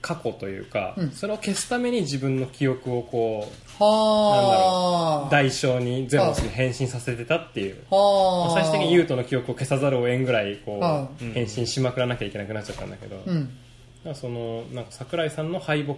[0.00, 1.10] 過去というか、うん。
[1.10, 3.48] それを消すために自分の記憶をこ
[3.78, 5.30] うはあ。
[5.30, 7.84] 代償にゼロスに変身させてたっていう。
[7.90, 8.54] はあ。
[8.54, 13.50] 最終的に優斗の記憶を消さざるを得んぐらいこはう変身しまくらなきゃいけなくなっちゃったんだけど、うん。
[14.04, 15.94] らそのなんか桜井さんの敗北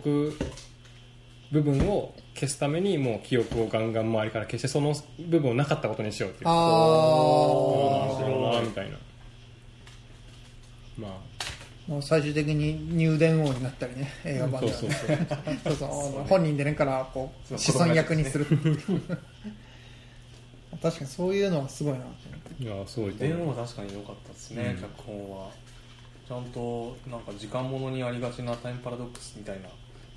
[1.53, 4.95] 部分を消すためにもう記憶をガンガン周りから消してその
[5.29, 6.49] 部分をなかったことにしようっていう。
[6.49, 8.97] あああなるあほどなみたいな。
[10.99, 11.21] ま
[11.89, 15.29] もう最終的に入電王になったりね映画あ版そうではね。
[15.65, 15.77] そうそうそう。
[15.77, 18.47] そうあの本人でねからこうそう子孫役にする。
[20.81, 22.65] 確かにそういうのはすごいなと思って。
[22.65, 24.83] いやすごいと電思う話は確かに良かったですね、うん。
[24.83, 25.51] 脚本は。
[26.29, 29.69] ちゃんとなんか時間ものにありがちなタイムパラドックスみたいな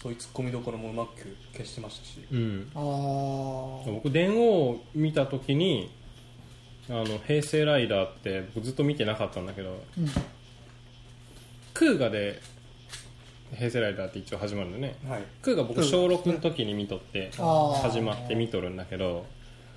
[0.01, 2.25] そういうツッコミどころもうまく消してましたし。
[2.31, 2.69] うん。
[2.75, 2.81] ああ
[3.91, 5.91] 僕電王を見た時に
[6.89, 10.07] あの平成ライダーって僕ずっと見てなかったんだけどうん
[11.75, 12.41] クーガで
[13.53, 14.95] 平成ライダーって一応始まるんだよね。
[15.07, 15.23] はい。
[15.43, 17.31] クーガ僕小6の時に見とって
[17.81, 19.25] 始まって見とるんだけど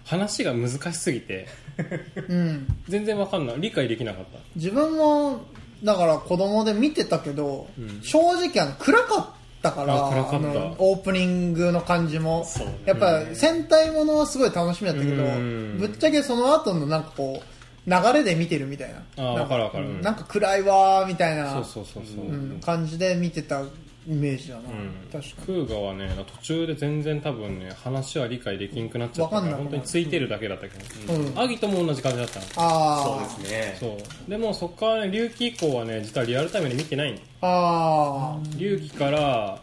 [0.04, 1.48] 話が難しすぎて
[2.28, 2.66] うん。
[2.88, 3.56] 全然わかんない。
[3.58, 4.38] 理解できなかった。
[4.56, 5.40] 自分も
[5.84, 8.00] だから子供で見てたけど、うん。
[8.02, 9.26] 正直あの暗かっ
[9.60, 12.46] たからあのオープニングの感じも。
[12.58, 12.78] ね。
[12.86, 15.78] やっぱ戦隊ものはすごい楽しみだったけどうん。
[15.78, 19.02] ぶっちゃけその後のなんかこう流れで見てるみたいな。
[19.16, 19.88] あーなんわかるわかる。
[19.88, 20.00] うん。
[20.02, 21.52] なんか暗いわーみたいな。
[21.52, 22.60] そうそうそうそう、うん。
[22.60, 23.66] 感じで見てたイ
[24.06, 24.90] メージだな、うん。
[25.10, 25.46] 確かに。
[25.46, 29.64] クーガはね途中で全然多分ね話は理解できんくなっちゃったかわかんなくなる。
[29.64, 31.38] ら本当についてるだけだったけど、うん。
[31.38, 32.46] アギトも同じ感じだったの。
[32.56, 33.26] あー。
[33.28, 33.76] そうですね。
[33.80, 33.86] そ
[34.26, 34.30] う。
[34.30, 39.58] でもそっからね隆起以降はね実はリアルタイムで見てないのあ隆起から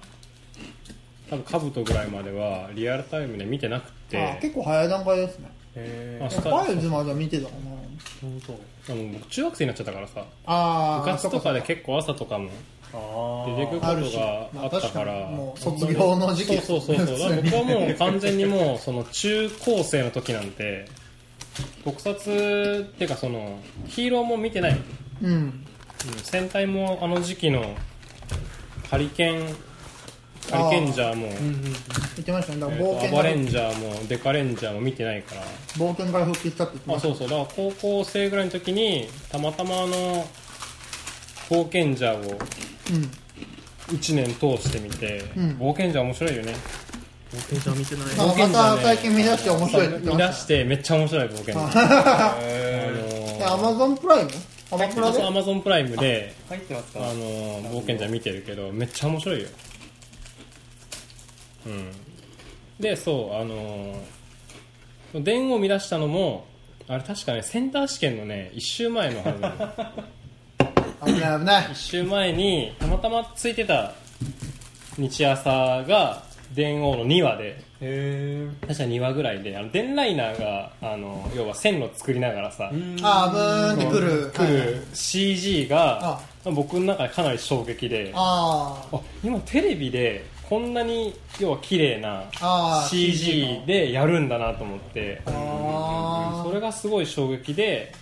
[1.29, 4.37] 多分兜ぐらいまではリアルタイムで見てなくて。
[4.41, 7.59] 結構早い段階ですねへあファイルズまでは見てたかな。
[8.21, 8.41] 本
[8.85, 10.25] 当でも僕中学生になっちゃったからさ。
[10.45, 12.49] ああ部活とかで結構朝とかも
[12.93, 15.13] あ出てくることがあった確から。
[15.27, 16.57] もう卒業の時期。
[16.57, 17.19] そうそうそうそう。
[17.19, 20.85] だから僕はもう完全にもうその中高生の時なんて
[21.83, 24.81] 特撮っていうかそのヒーローも見てない、
[25.21, 25.65] うん、うん。
[26.23, 27.75] 戦隊もあの時期の
[28.89, 29.55] ハリケン
[30.51, 32.59] ハリケンジャーも、言ってましたね。
[32.59, 35.41] だから冒険アバレンジャーもデカレンジャーも見てないから。
[35.77, 37.09] 冒険から復帰したって言ってました。
[37.09, 37.29] あそうそう。
[37.29, 40.27] だから高校生ぐらいの時にたまたまあの
[41.49, 43.11] 冒険者をうん。
[43.87, 45.57] 1年通してみて、うん。
[45.59, 46.53] 冒険者面白いよね。
[47.31, 48.05] 冒険者見てない。
[48.17, 51.53] なんかまた最近見出して面白いって言って見出まししてめっちゃ面白い冒険。
[51.55, 52.35] 者あ
[53.45, 54.31] たアマゾンプライム
[54.71, 57.13] アマプラでアマゾンプライムで入ってますあかの
[57.61, 59.47] 冒険者見てるけどめっちゃ面白いよ
[61.65, 61.91] うん。
[62.79, 66.45] でそうあの電を見出したのも
[66.87, 71.65] あれ確かねセンター試験のね1週前のはずなの危ない危ない。
[71.67, 73.93] 1週前にたまたまついてた
[74.97, 76.23] 日朝が
[76.53, 77.65] 電王の2話で。
[77.81, 84.31] へ確か2話ぐらいであの電ライナーがあの要は線路作りながらさえあーブーンってくる。
[84.33, 86.51] 来る CG があ。
[86.51, 88.13] 僕の中でかなり衝撃で。
[88.15, 92.23] ああ今テレビでこんなに要は綺麗な
[92.87, 97.93] CG でやるんだなと思ってあそれがすごい衝撃で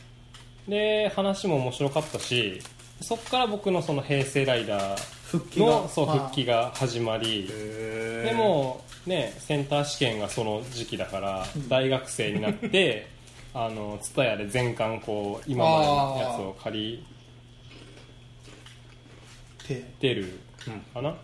[0.67, 2.61] で話も面白かったし
[3.01, 4.95] そこから僕のその平成ライダ
[5.27, 5.65] 復帰が？
[5.65, 13.07] ーのそうはい復帰が始まりへでもねセンター試験がその時期だから大学生になって
[13.55, 17.05] あの TSUTAYA で全巻こう今までのやつを借り
[19.67, 20.39] ててる
[20.93, 21.15] かな、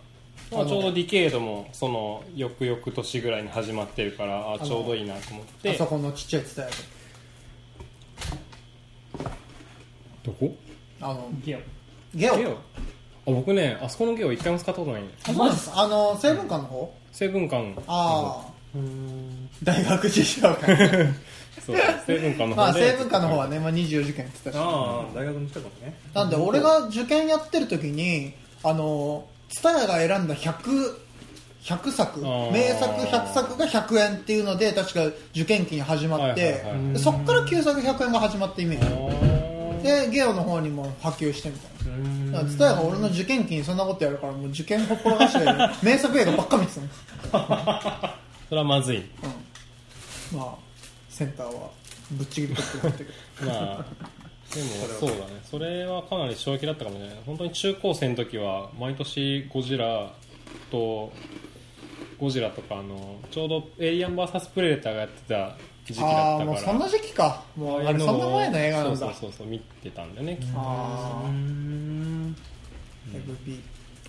[0.50, 5.70] まあ、ちょうどディケードもその翌々年ぐらいに始まってるからあちょうどいいなと思って。
[5.70, 6.70] あそこのちっちゃい伝え
[10.24, 10.54] どこ？
[11.00, 11.60] あのゲオ。
[12.14, 12.36] ゲオ。
[12.36, 12.50] ゲオ。
[12.50, 12.56] あ
[13.26, 16.94] 僕ねあそこのゲオ一回も使ったことないねあそうなんですあの成分館の方？
[17.12, 17.74] 成分館。
[17.86, 18.50] ああ
[19.62, 20.76] 大学受賞会。
[21.64, 24.54] そう成分館のまあ成分館の方はね、まあ、24時間やってたし。
[24.56, 25.94] ああ大学に来たかもね。
[26.12, 28.32] なんで俺が受験やってる時に
[28.64, 31.10] あの蔦屋が選んだ100
[31.62, 36.64] 100作名作100作が100円っていうので確か受験期に始まって、
[36.96, 39.82] そっから旧作100円が始まったイメージ。
[39.82, 42.48] でゲオの方にも波及してみたいな。
[42.48, 45.44] 蔦屋が俺の受験期にそんなことやるからもう受験ほっぽらかして
[45.84, 46.74] 名作映画ばっか見て
[47.32, 48.08] たの、
[48.48, 48.98] それはまずい。
[48.98, 50.54] うん、まあ
[51.10, 51.68] センターは
[52.12, 53.10] ぶっちぎり取ってよかったけど。
[53.46, 54.19] まあ
[54.54, 55.40] でもそうだね。
[55.48, 60.12] それはかなり衝撃だったかもしれない本当に中高生の時は毎年ゴジラ
[60.70, 61.12] と
[62.18, 66.44] ゴジラとかあのちょうどエイリアン VS プレデターがやってた時期だああったから。
[66.46, 67.42] もうそんな時期か。
[67.56, 68.96] もうあれそんな前の映画なんだ。
[68.96, 70.58] そうそうそうそう見てたんだよねきっと。
[70.58, 72.36] ああうん。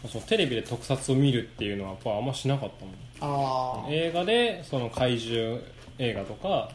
[0.10, 2.96] そのテレビで特撮を見るっていうのはやっぱあんましなかったもん。
[3.84, 5.60] あ映画でその怪獣
[6.02, 6.70] 映画とか、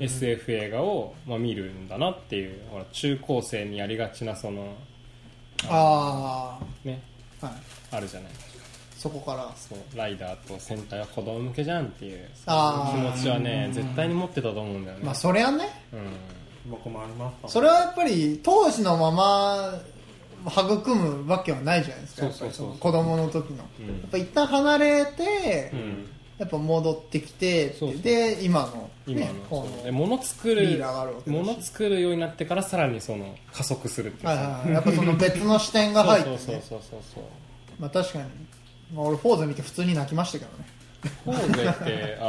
[0.00, 4.74] SF 映画を、まあ、見るんだなっていうほら中高生にやりがちなその
[5.68, 7.00] あね。
[7.40, 7.54] あはい。
[7.92, 8.32] あるじゃない
[8.98, 9.52] そこから。
[9.54, 15.68] そうライダーと戦隊は子供向けじゃんっていう気持ちはね絶対に持ってたと思うんだよね、まあそれはね。
[15.92, 16.00] うん
[16.70, 17.52] 僕もあります。
[17.52, 19.78] それはやっぱり当時のまま
[20.46, 22.28] 育むわけはないじゃないですか
[22.80, 23.86] 子供の時の、うん。
[23.86, 27.68] やっぱ一旦離れて、うんやっぱ戻ってきて
[28.02, 29.84] で今の,、今のね、こそう。
[29.84, 31.40] での物作るリーダーがあるわけだし。
[31.44, 34.30] 物作るようになってからさらにその加速するっていう。
[34.72, 37.24] やっぱその別の視点が入って、ね、そうそうそうそう
[37.78, 38.24] まあ確かに、
[38.94, 40.64] まあ、俺フォーゼ見て普通に泣きましたけどね。
[41.24, 42.26] フォーゼってああ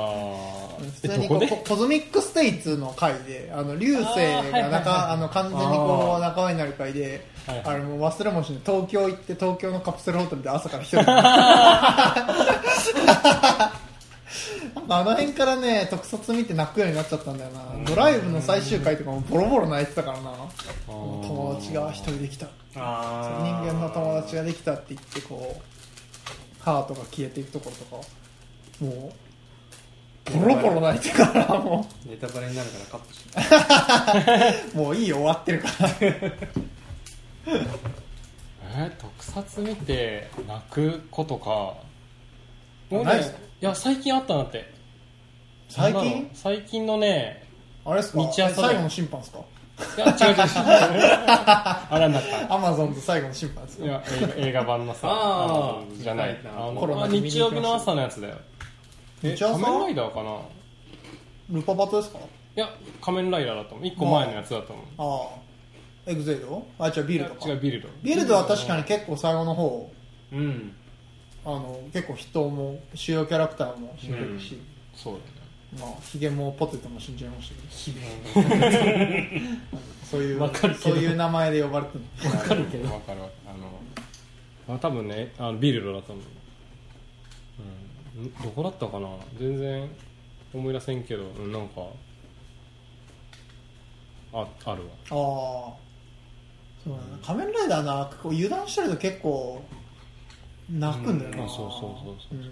[1.02, 8.62] 普通にこうココズミックステイツの回であの流星があーはいはいはい仲あの完全にこう仲間になる回ではいはいあれもう忘れもしない。
[8.65, 11.06] 東京行って東京のカプセルホテルで朝から一人で
[14.76, 17.86] なんかあの辺からね特撮見て泣くようになっちゃったんだよな。
[17.86, 20.32] ドライブの最終回とかもボロボロ泣いてたからな。
[20.88, 22.48] 友達が一人できた。
[22.76, 25.62] あ人間の友達ができたって言ってこ
[26.60, 27.96] うハートが消えていくところとか
[28.81, 33.23] もうボロボロ泣いてからもネタバレになるからカットし
[34.71, 34.77] てう。
[34.83, 35.90] もういいよ終わってるから。
[38.77, 41.75] えー特撮見て泣くことか。
[42.90, 43.23] 僕ねな
[43.62, 44.69] いや最近あったなって。
[45.69, 46.29] 最近？
[46.33, 47.43] 最近のね
[47.85, 48.19] あれですか？
[48.19, 49.39] 日朝最後の審判ですか？
[49.97, 50.35] いや違う違う。
[50.35, 52.19] 違 うあれなんだ。
[52.19, 53.85] ったアマゾンと最後の審判ですか？
[53.85, 55.89] いや映画映画版のさあー。
[55.89, 56.37] のじゃない。
[56.75, 57.56] コロナあで見に行きました。
[57.56, 58.35] 日曜日の朝のやつだよ。
[59.23, 59.53] え日朝？
[59.60, 60.37] 仮面ライダーかな？
[61.49, 62.19] ルパバトですか？
[62.19, 62.69] いや
[63.01, 63.87] 仮面ライダーだと思う。
[63.87, 64.85] 1個前のやつだと思う。
[64.97, 65.35] あ
[66.08, 66.65] あエグゼイド？
[66.79, 67.49] あ違うビルドか。
[67.49, 67.89] 違うビルド。
[68.03, 69.91] ビルドは確かに結構最後の方。
[70.31, 70.75] うん
[71.46, 74.60] あの結構人も主要キャラクターも死んでるし、
[74.96, 75.25] そうだね。
[75.79, 77.52] まあヒゲもポテトも死んじゃいまし
[78.33, 78.56] たけど。
[80.10, 80.96] そういうわかるけど。
[80.96, 82.91] そういう名前で呼ばれてるわかるけど。
[82.91, 83.35] わかるわかる。
[83.48, 86.25] あのあ多分ねあのビルドだと思う、
[88.19, 89.10] うん、んどこだったかな？
[89.39, 89.89] 全然
[90.54, 91.23] 思い出せんけど。
[91.25, 91.81] うんなんか
[94.33, 94.89] ああるわ。
[95.12, 95.73] ああ
[96.83, 99.62] そうだね仮面ライダーなこう油断してると結構
[100.70, 101.50] 泣くんだよな、うん。
[101.50, 101.90] そうそうそう
[102.30, 102.36] そう。
[102.36, 102.52] うん。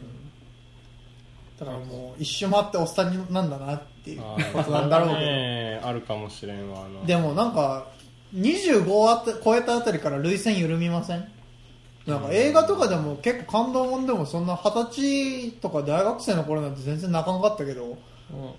[1.59, 7.88] だからもう一周回っておっさんなんだなっていうあことなんだろうけど、ねあるかもしれんわでもなんか
[8.36, 11.28] 25あた超えたあたりから涙腺緩みません？
[12.07, 14.86] なんか映画とかでも結構感動もんでもそんな二十
[15.51, 17.97] 歳とか大学生の頃なんて全然泣かなかったけど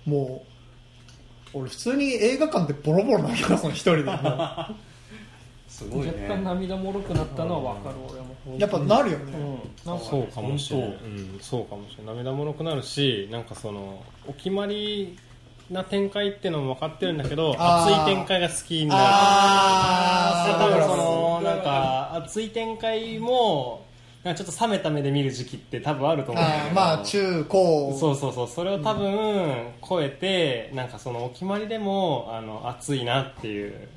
[0.07, 0.45] も
[1.53, 4.05] う俺普通に映画館でボロボロ泣きますもん一人で
[5.75, 8.59] すごい若干ね涙もろくなったのは分かる俺も。
[8.59, 9.91] やっぱなるよね、うん。
[9.91, 12.15] なんかそうかもしれない、本うん、そうかもしれない。
[12.15, 15.19] 涙もろくなるしなんかそのお決まり
[15.71, 23.85] な展開っていうのも分かってるんだけど熱い展開が好きになるあ多分そそのなんか熱い展開も
[24.23, 26.45] なんかちょっと冷めた目で見る時期って多分あると思う。
[26.45, 27.97] んだけどまあ中高。
[27.99, 28.49] そうそうそう。
[28.49, 33.89] それを多分超えてなんかそのお決まりでもあの熱いなっていう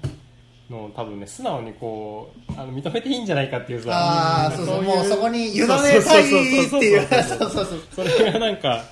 [0.69, 3.89] の多分ね素直にこうあの認めていいんじゃないかっていうさ。
[3.93, 6.67] あそうそうもうそこに委ねたいっていう。
[6.67, 8.83] そうそうそうそれがなんか、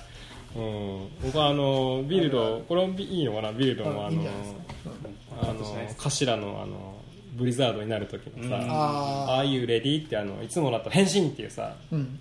[0.54, 0.58] う。
[0.58, 3.52] ん、僕はあのビルドこれもいいのかな？
[3.52, 4.22] ビルドもあの
[5.42, 5.54] あの
[5.96, 6.96] 頭のあの
[7.34, 12.18] ブリザードになる時のさ、ああいうレディーってあのいつもだと変身っていうさ、うん。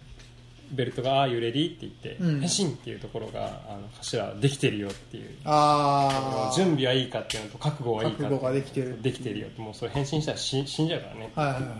[0.72, 2.39] ベルトが「ああいうレディって言って「うん。
[2.41, 5.38] 変身」っていうところがあの頭できてるよっていう。
[5.45, 9.01] ああ準備はいいかっていうのと覚悟はいいか覚悟ができてる。
[9.01, 11.32] できてるよってもうそれ変身したら死死んじゃうからね。
[11.36, 11.80] はいはいはいはい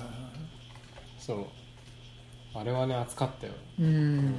[1.20, 1.46] そう。
[2.54, 3.54] あれはね熱かったよ。
[3.80, 4.36] うん。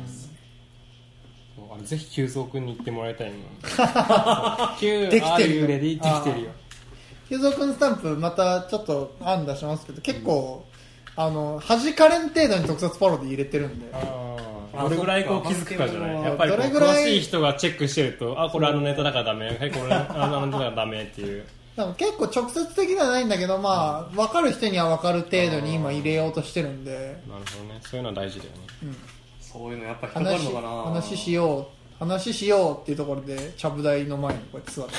[1.57, 1.75] そう。
[1.75, 3.41] あれぜひ久蔵君に言ってもらいたいもん。
[4.81, 5.27] 急できてるよ。
[5.27, 6.51] ああいうレディできてるよ。
[7.29, 10.65] 久蔵君スタンプまたちょっと案出しますけど結構、
[11.17, 13.87] あの弾かれん程度に特撮パロディ入れてるんで。
[13.93, 14.37] あ
[14.79, 16.23] あどれぐらいこう気づくかじゃない。
[16.23, 19.49] やっぱりこうどれぐらい詳しい人がチェックしてるとあこれあのネタだからダメ。
[19.49, 21.45] はいこれあのネタだからダメっていう。
[21.77, 26.93] なんか結構直接的ではないんだけどまあ分かる人には分かる程度に今入れようとしてるんで、
[27.29, 27.81] なるほどね。
[27.83, 28.59] そういうのは大事だよね。
[28.83, 28.97] うん。
[29.41, 30.69] そういうのやっぱ引っかかる話のかな。
[31.01, 34.95] 話しよう話しようっていうところでちゃぶ台の前にこうやって座って。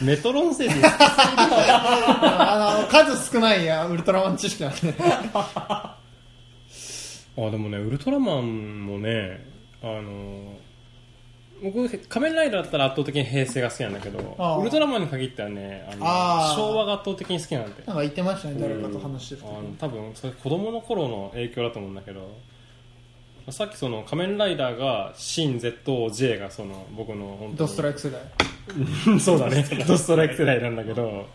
[0.04, 4.94] メトロンセディあの数少ないやウルトラマン知識なんで。
[5.02, 5.96] あ
[7.36, 9.46] でもねウルトラマンもね
[9.82, 10.58] あの
[11.62, 14.58] 僕仮面ライダーだったら圧倒的に平成が好きなんだけどああ。
[14.58, 17.84] ウルトラマンに限ってはねあの昭和が圧倒的に好きなんで。
[17.86, 22.36] なんか言ってましたね誰かと話してるあの多分それ子供の頃の影響だと思うんだけど
[23.50, 28.20] さっきその仮面ライダーが新 ZOJ がその僕の本当ドにストライク世代。
[29.20, 29.64] そうだね。
[29.86, 31.26] ドストライク世代なんだけど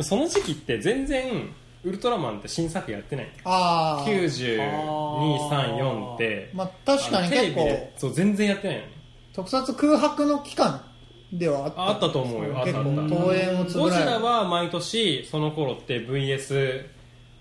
[0.00, 1.48] その時期って全然
[1.84, 3.28] ウルトラマンって新作やってない。
[3.44, 7.90] ああ9234ってまあ確かに結構。
[7.96, 8.88] そう全然やってないよね
[9.32, 10.82] 特撮空白の期間
[11.32, 11.88] ではあった。
[11.88, 13.16] あったと思うよ結構あったあった。
[13.16, 16.84] 東映もつぶゴジラは毎年その頃って VS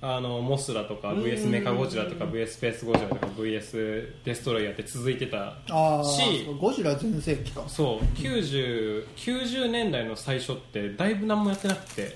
[0.02, 7.64] あのモスラとか VS メカゴジラとか VS スペースゴジラとか VS デストロイヤーって続いてたああしゴジラ全盛期か。
[7.68, 12.16] そう 90, 90年代の最初ってだいぶ何もやってなくて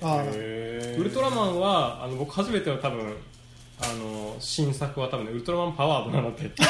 [0.98, 3.18] ウルトラマンはあの僕初めての多分
[3.82, 6.52] あの新作は多分ねウルトラマンパワードなので。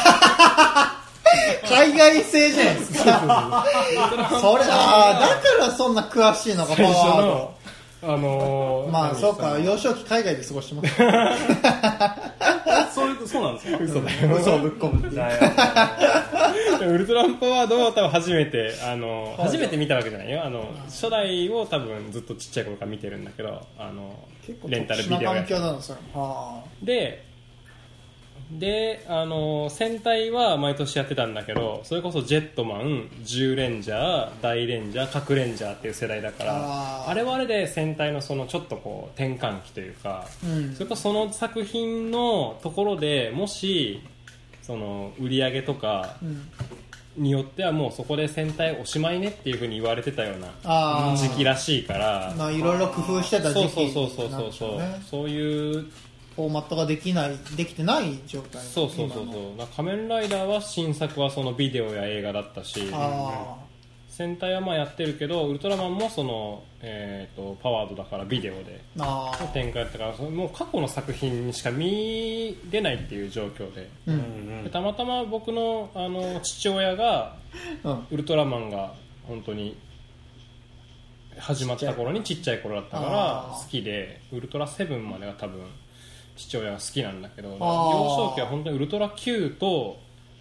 [1.67, 3.65] 海外製じゃないですか。
[4.41, 7.62] それああだからそんな詳しいのかパ最初ワーのド
[8.05, 10.95] あのー何まあそうかの幼少期海外で過ごしてます。
[12.93, 15.11] そういうそうなんですよ嘘だ嘘をぶっ込むっ
[16.79, 19.47] てウルトラマンパワードを多分初めてあのはい。
[19.47, 20.43] 初めて見たわけじゃないよ。
[20.45, 27.25] あの初代を多分ずっとちっちゃい頃から見てるんだけどあの結構レンタルビ特殊なデオや環境なんですよはで
[28.51, 40.73] であの戦隊は毎年やってたんだけどそれこそジェットマン10レンジャー大レンジャー核レンジャーっていう世代だからあれはあれで戦隊のそのちょっとこう転換期というか、うん。
[40.73, 44.01] それこそその作品のところでもし
[44.61, 46.49] その売り上げとかあうん。
[47.15, 52.33] によってはもうそこで戦隊おしまいねっていうふうに言われてたような時期らしいから。
[52.37, 55.85] まあいろいろ工夫してたそう時期そうそうそうそうそう、そういう
[56.35, 58.61] フォーマットができないできてない状態。
[58.61, 59.67] そうそうそうそう。
[59.75, 62.89] 仮面ライダーは新作はそのビデオや映画だったし。
[62.91, 63.57] あ
[64.09, 68.79] 戦隊はまあやってるけどウルトラマンもその、えー、とパワードだからビデオで
[69.53, 73.89] 展開やったからそのもう過去の作品しか見れないっていう状況で。
[74.05, 74.17] ううん
[74.61, 74.63] ん。
[74.65, 77.37] でたまたま僕のあの父親が
[77.83, 78.07] うん。
[78.11, 78.93] ウルトラマンが
[79.27, 79.75] 本当に
[81.39, 83.63] 始まった頃にちっちゃい頃だったかあらー。
[83.63, 85.59] 好きでウルトラセブンまでが多分
[86.35, 89.97] 父親が好きなんだけど幼少期は本当にウルトラ Q と、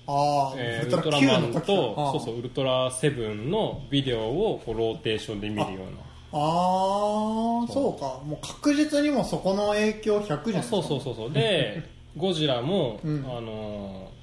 [0.07, 6.03] ああ、えーウウルトラマンとそうそうウルトラセブンのビデオをこうローテーションで見るような。
[6.35, 8.21] ああそうか。
[8.25, 10.77] もう確実にもうそこの影響100じゃないですか。
[10.77, 11.83] そうそうそうそうで
[12.17, 13.25] ゴジラも、うん。
[13.27, 14.23] あのー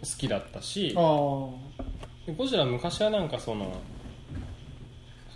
[0.00, 1.58] 好きだったしゴ
[2.46, 3.72] ジラ昔はなんかその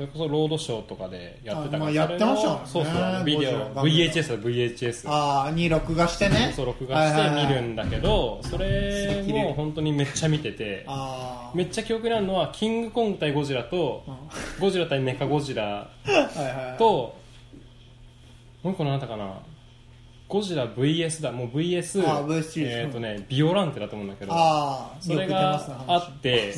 [0.01, 2.67] それこそロードショーとかでやってたからあまあやってましたもんね。
[2.67, 6.55] そうそうビデオ VHS だ VHS あああに録画してね。
[6.57, 14.17] そう録画して見るんだけどそれも本当にめっちゃ見ててあめっちゃ記憶にあるのはキングコング対ゴジラとあ
[14.59, 16.25] ゴジラ対メカゴジラはいはい
[16.71, 16.79] はい。
[16.79, 17.15] と
[18.63, 19.35] もう一個何だったかな
[20.31, 22.79] ゴジラ VS だもう VS あ VS シリーズ。
[22.79, 24.33] えっ、とねビオランテだと思うんだけど。
[24.33, 26.55] ああそれがあって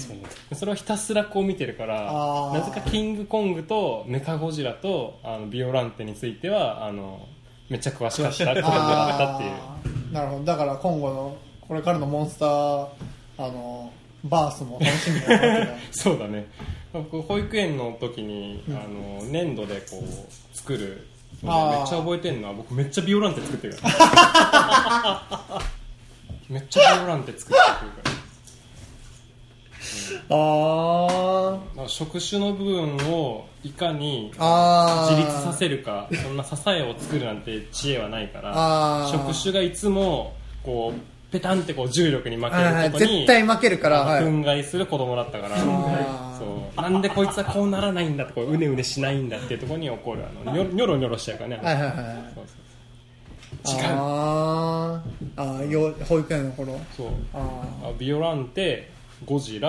[0.53, 2.59] それをひたすらこう見てるからあー。
[2.59, 7.27] なぜかキングコングとメカゴジラとあのビオランテについてはあの
[7.71, 8.67] めっちゃ詳しかったったっていう。
[8.71, 10.13] あー。
[10.13, 10.45] なるほど。
[10.45, 12.89] だから今後のこれからのモンスター
[13.39, 13.91] あの
[14.25, 15.67] バースも楽しみだ。
[15.91, 16.47] そうだね。
[16.93, 21.09] 僕保育園の時に、あの粘土でこう作る
[21.43, 21.53] めっ
[21.89, 25.61] ちゃ覚えてるのは僕めっちゃビオランテ作ってるから。
[26.49, 28.13] めっちゃビオランテ作ってくるから。
[30.31, 39.11] あだから触手の部分をいかにあ自立させるかそんな支えを作るなんて知恵はないからあー。
[39.11, 41.01] 触手がいつもこう
[41.33, 44.23] ペタンってこう重力に負けることに絶対負けるからはい。
[44.23, 45.65] 憤慨する子供だったから、そ
[46.77, 46.81] う。
[46.81, 51.95] なんでこいつはこうならないんだとこううねうねしないんだっていうところに怒るあのニョロニョロしちゃうからね、はいはいはい
[52.35, 52.45] そう
[53.65, 53.87] そう違う。
[53.87, 55.43] あー。
[55.43, 56.79] あーよ保育園の頃。
[56.97, 57.07] そう。
[57.33, 58.91] ああビオランテ
[59.25, 59.69] ゴジラ、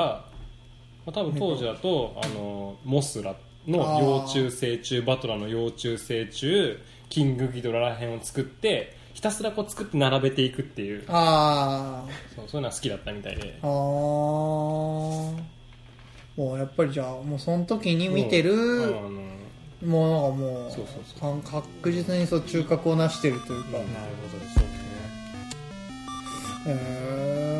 [1.05, 3.35] まあ、多分当時だとあのモスラ
[3.67, 6.77] の幼虫成虫バトラの幼虫成虫
[7.09, 11.03] キングギドラらへんを作ってひたすらこう作って並べていくっていう。
[11.07, 12.05] あ
[12.35, 13.59] そうそういうのは好きだったみたいで。
[13.61, 15.35] ああも
[16.37, 18.95] うやっぱりじゃあもうその時に見てる
[19.85, 20.85] ものがもうそう
[21.19, 23.91] そうか確実にそう中核を成してるというか、なるほど
[24.31, 24.63] そうですね。
[26.67, 27.52] へ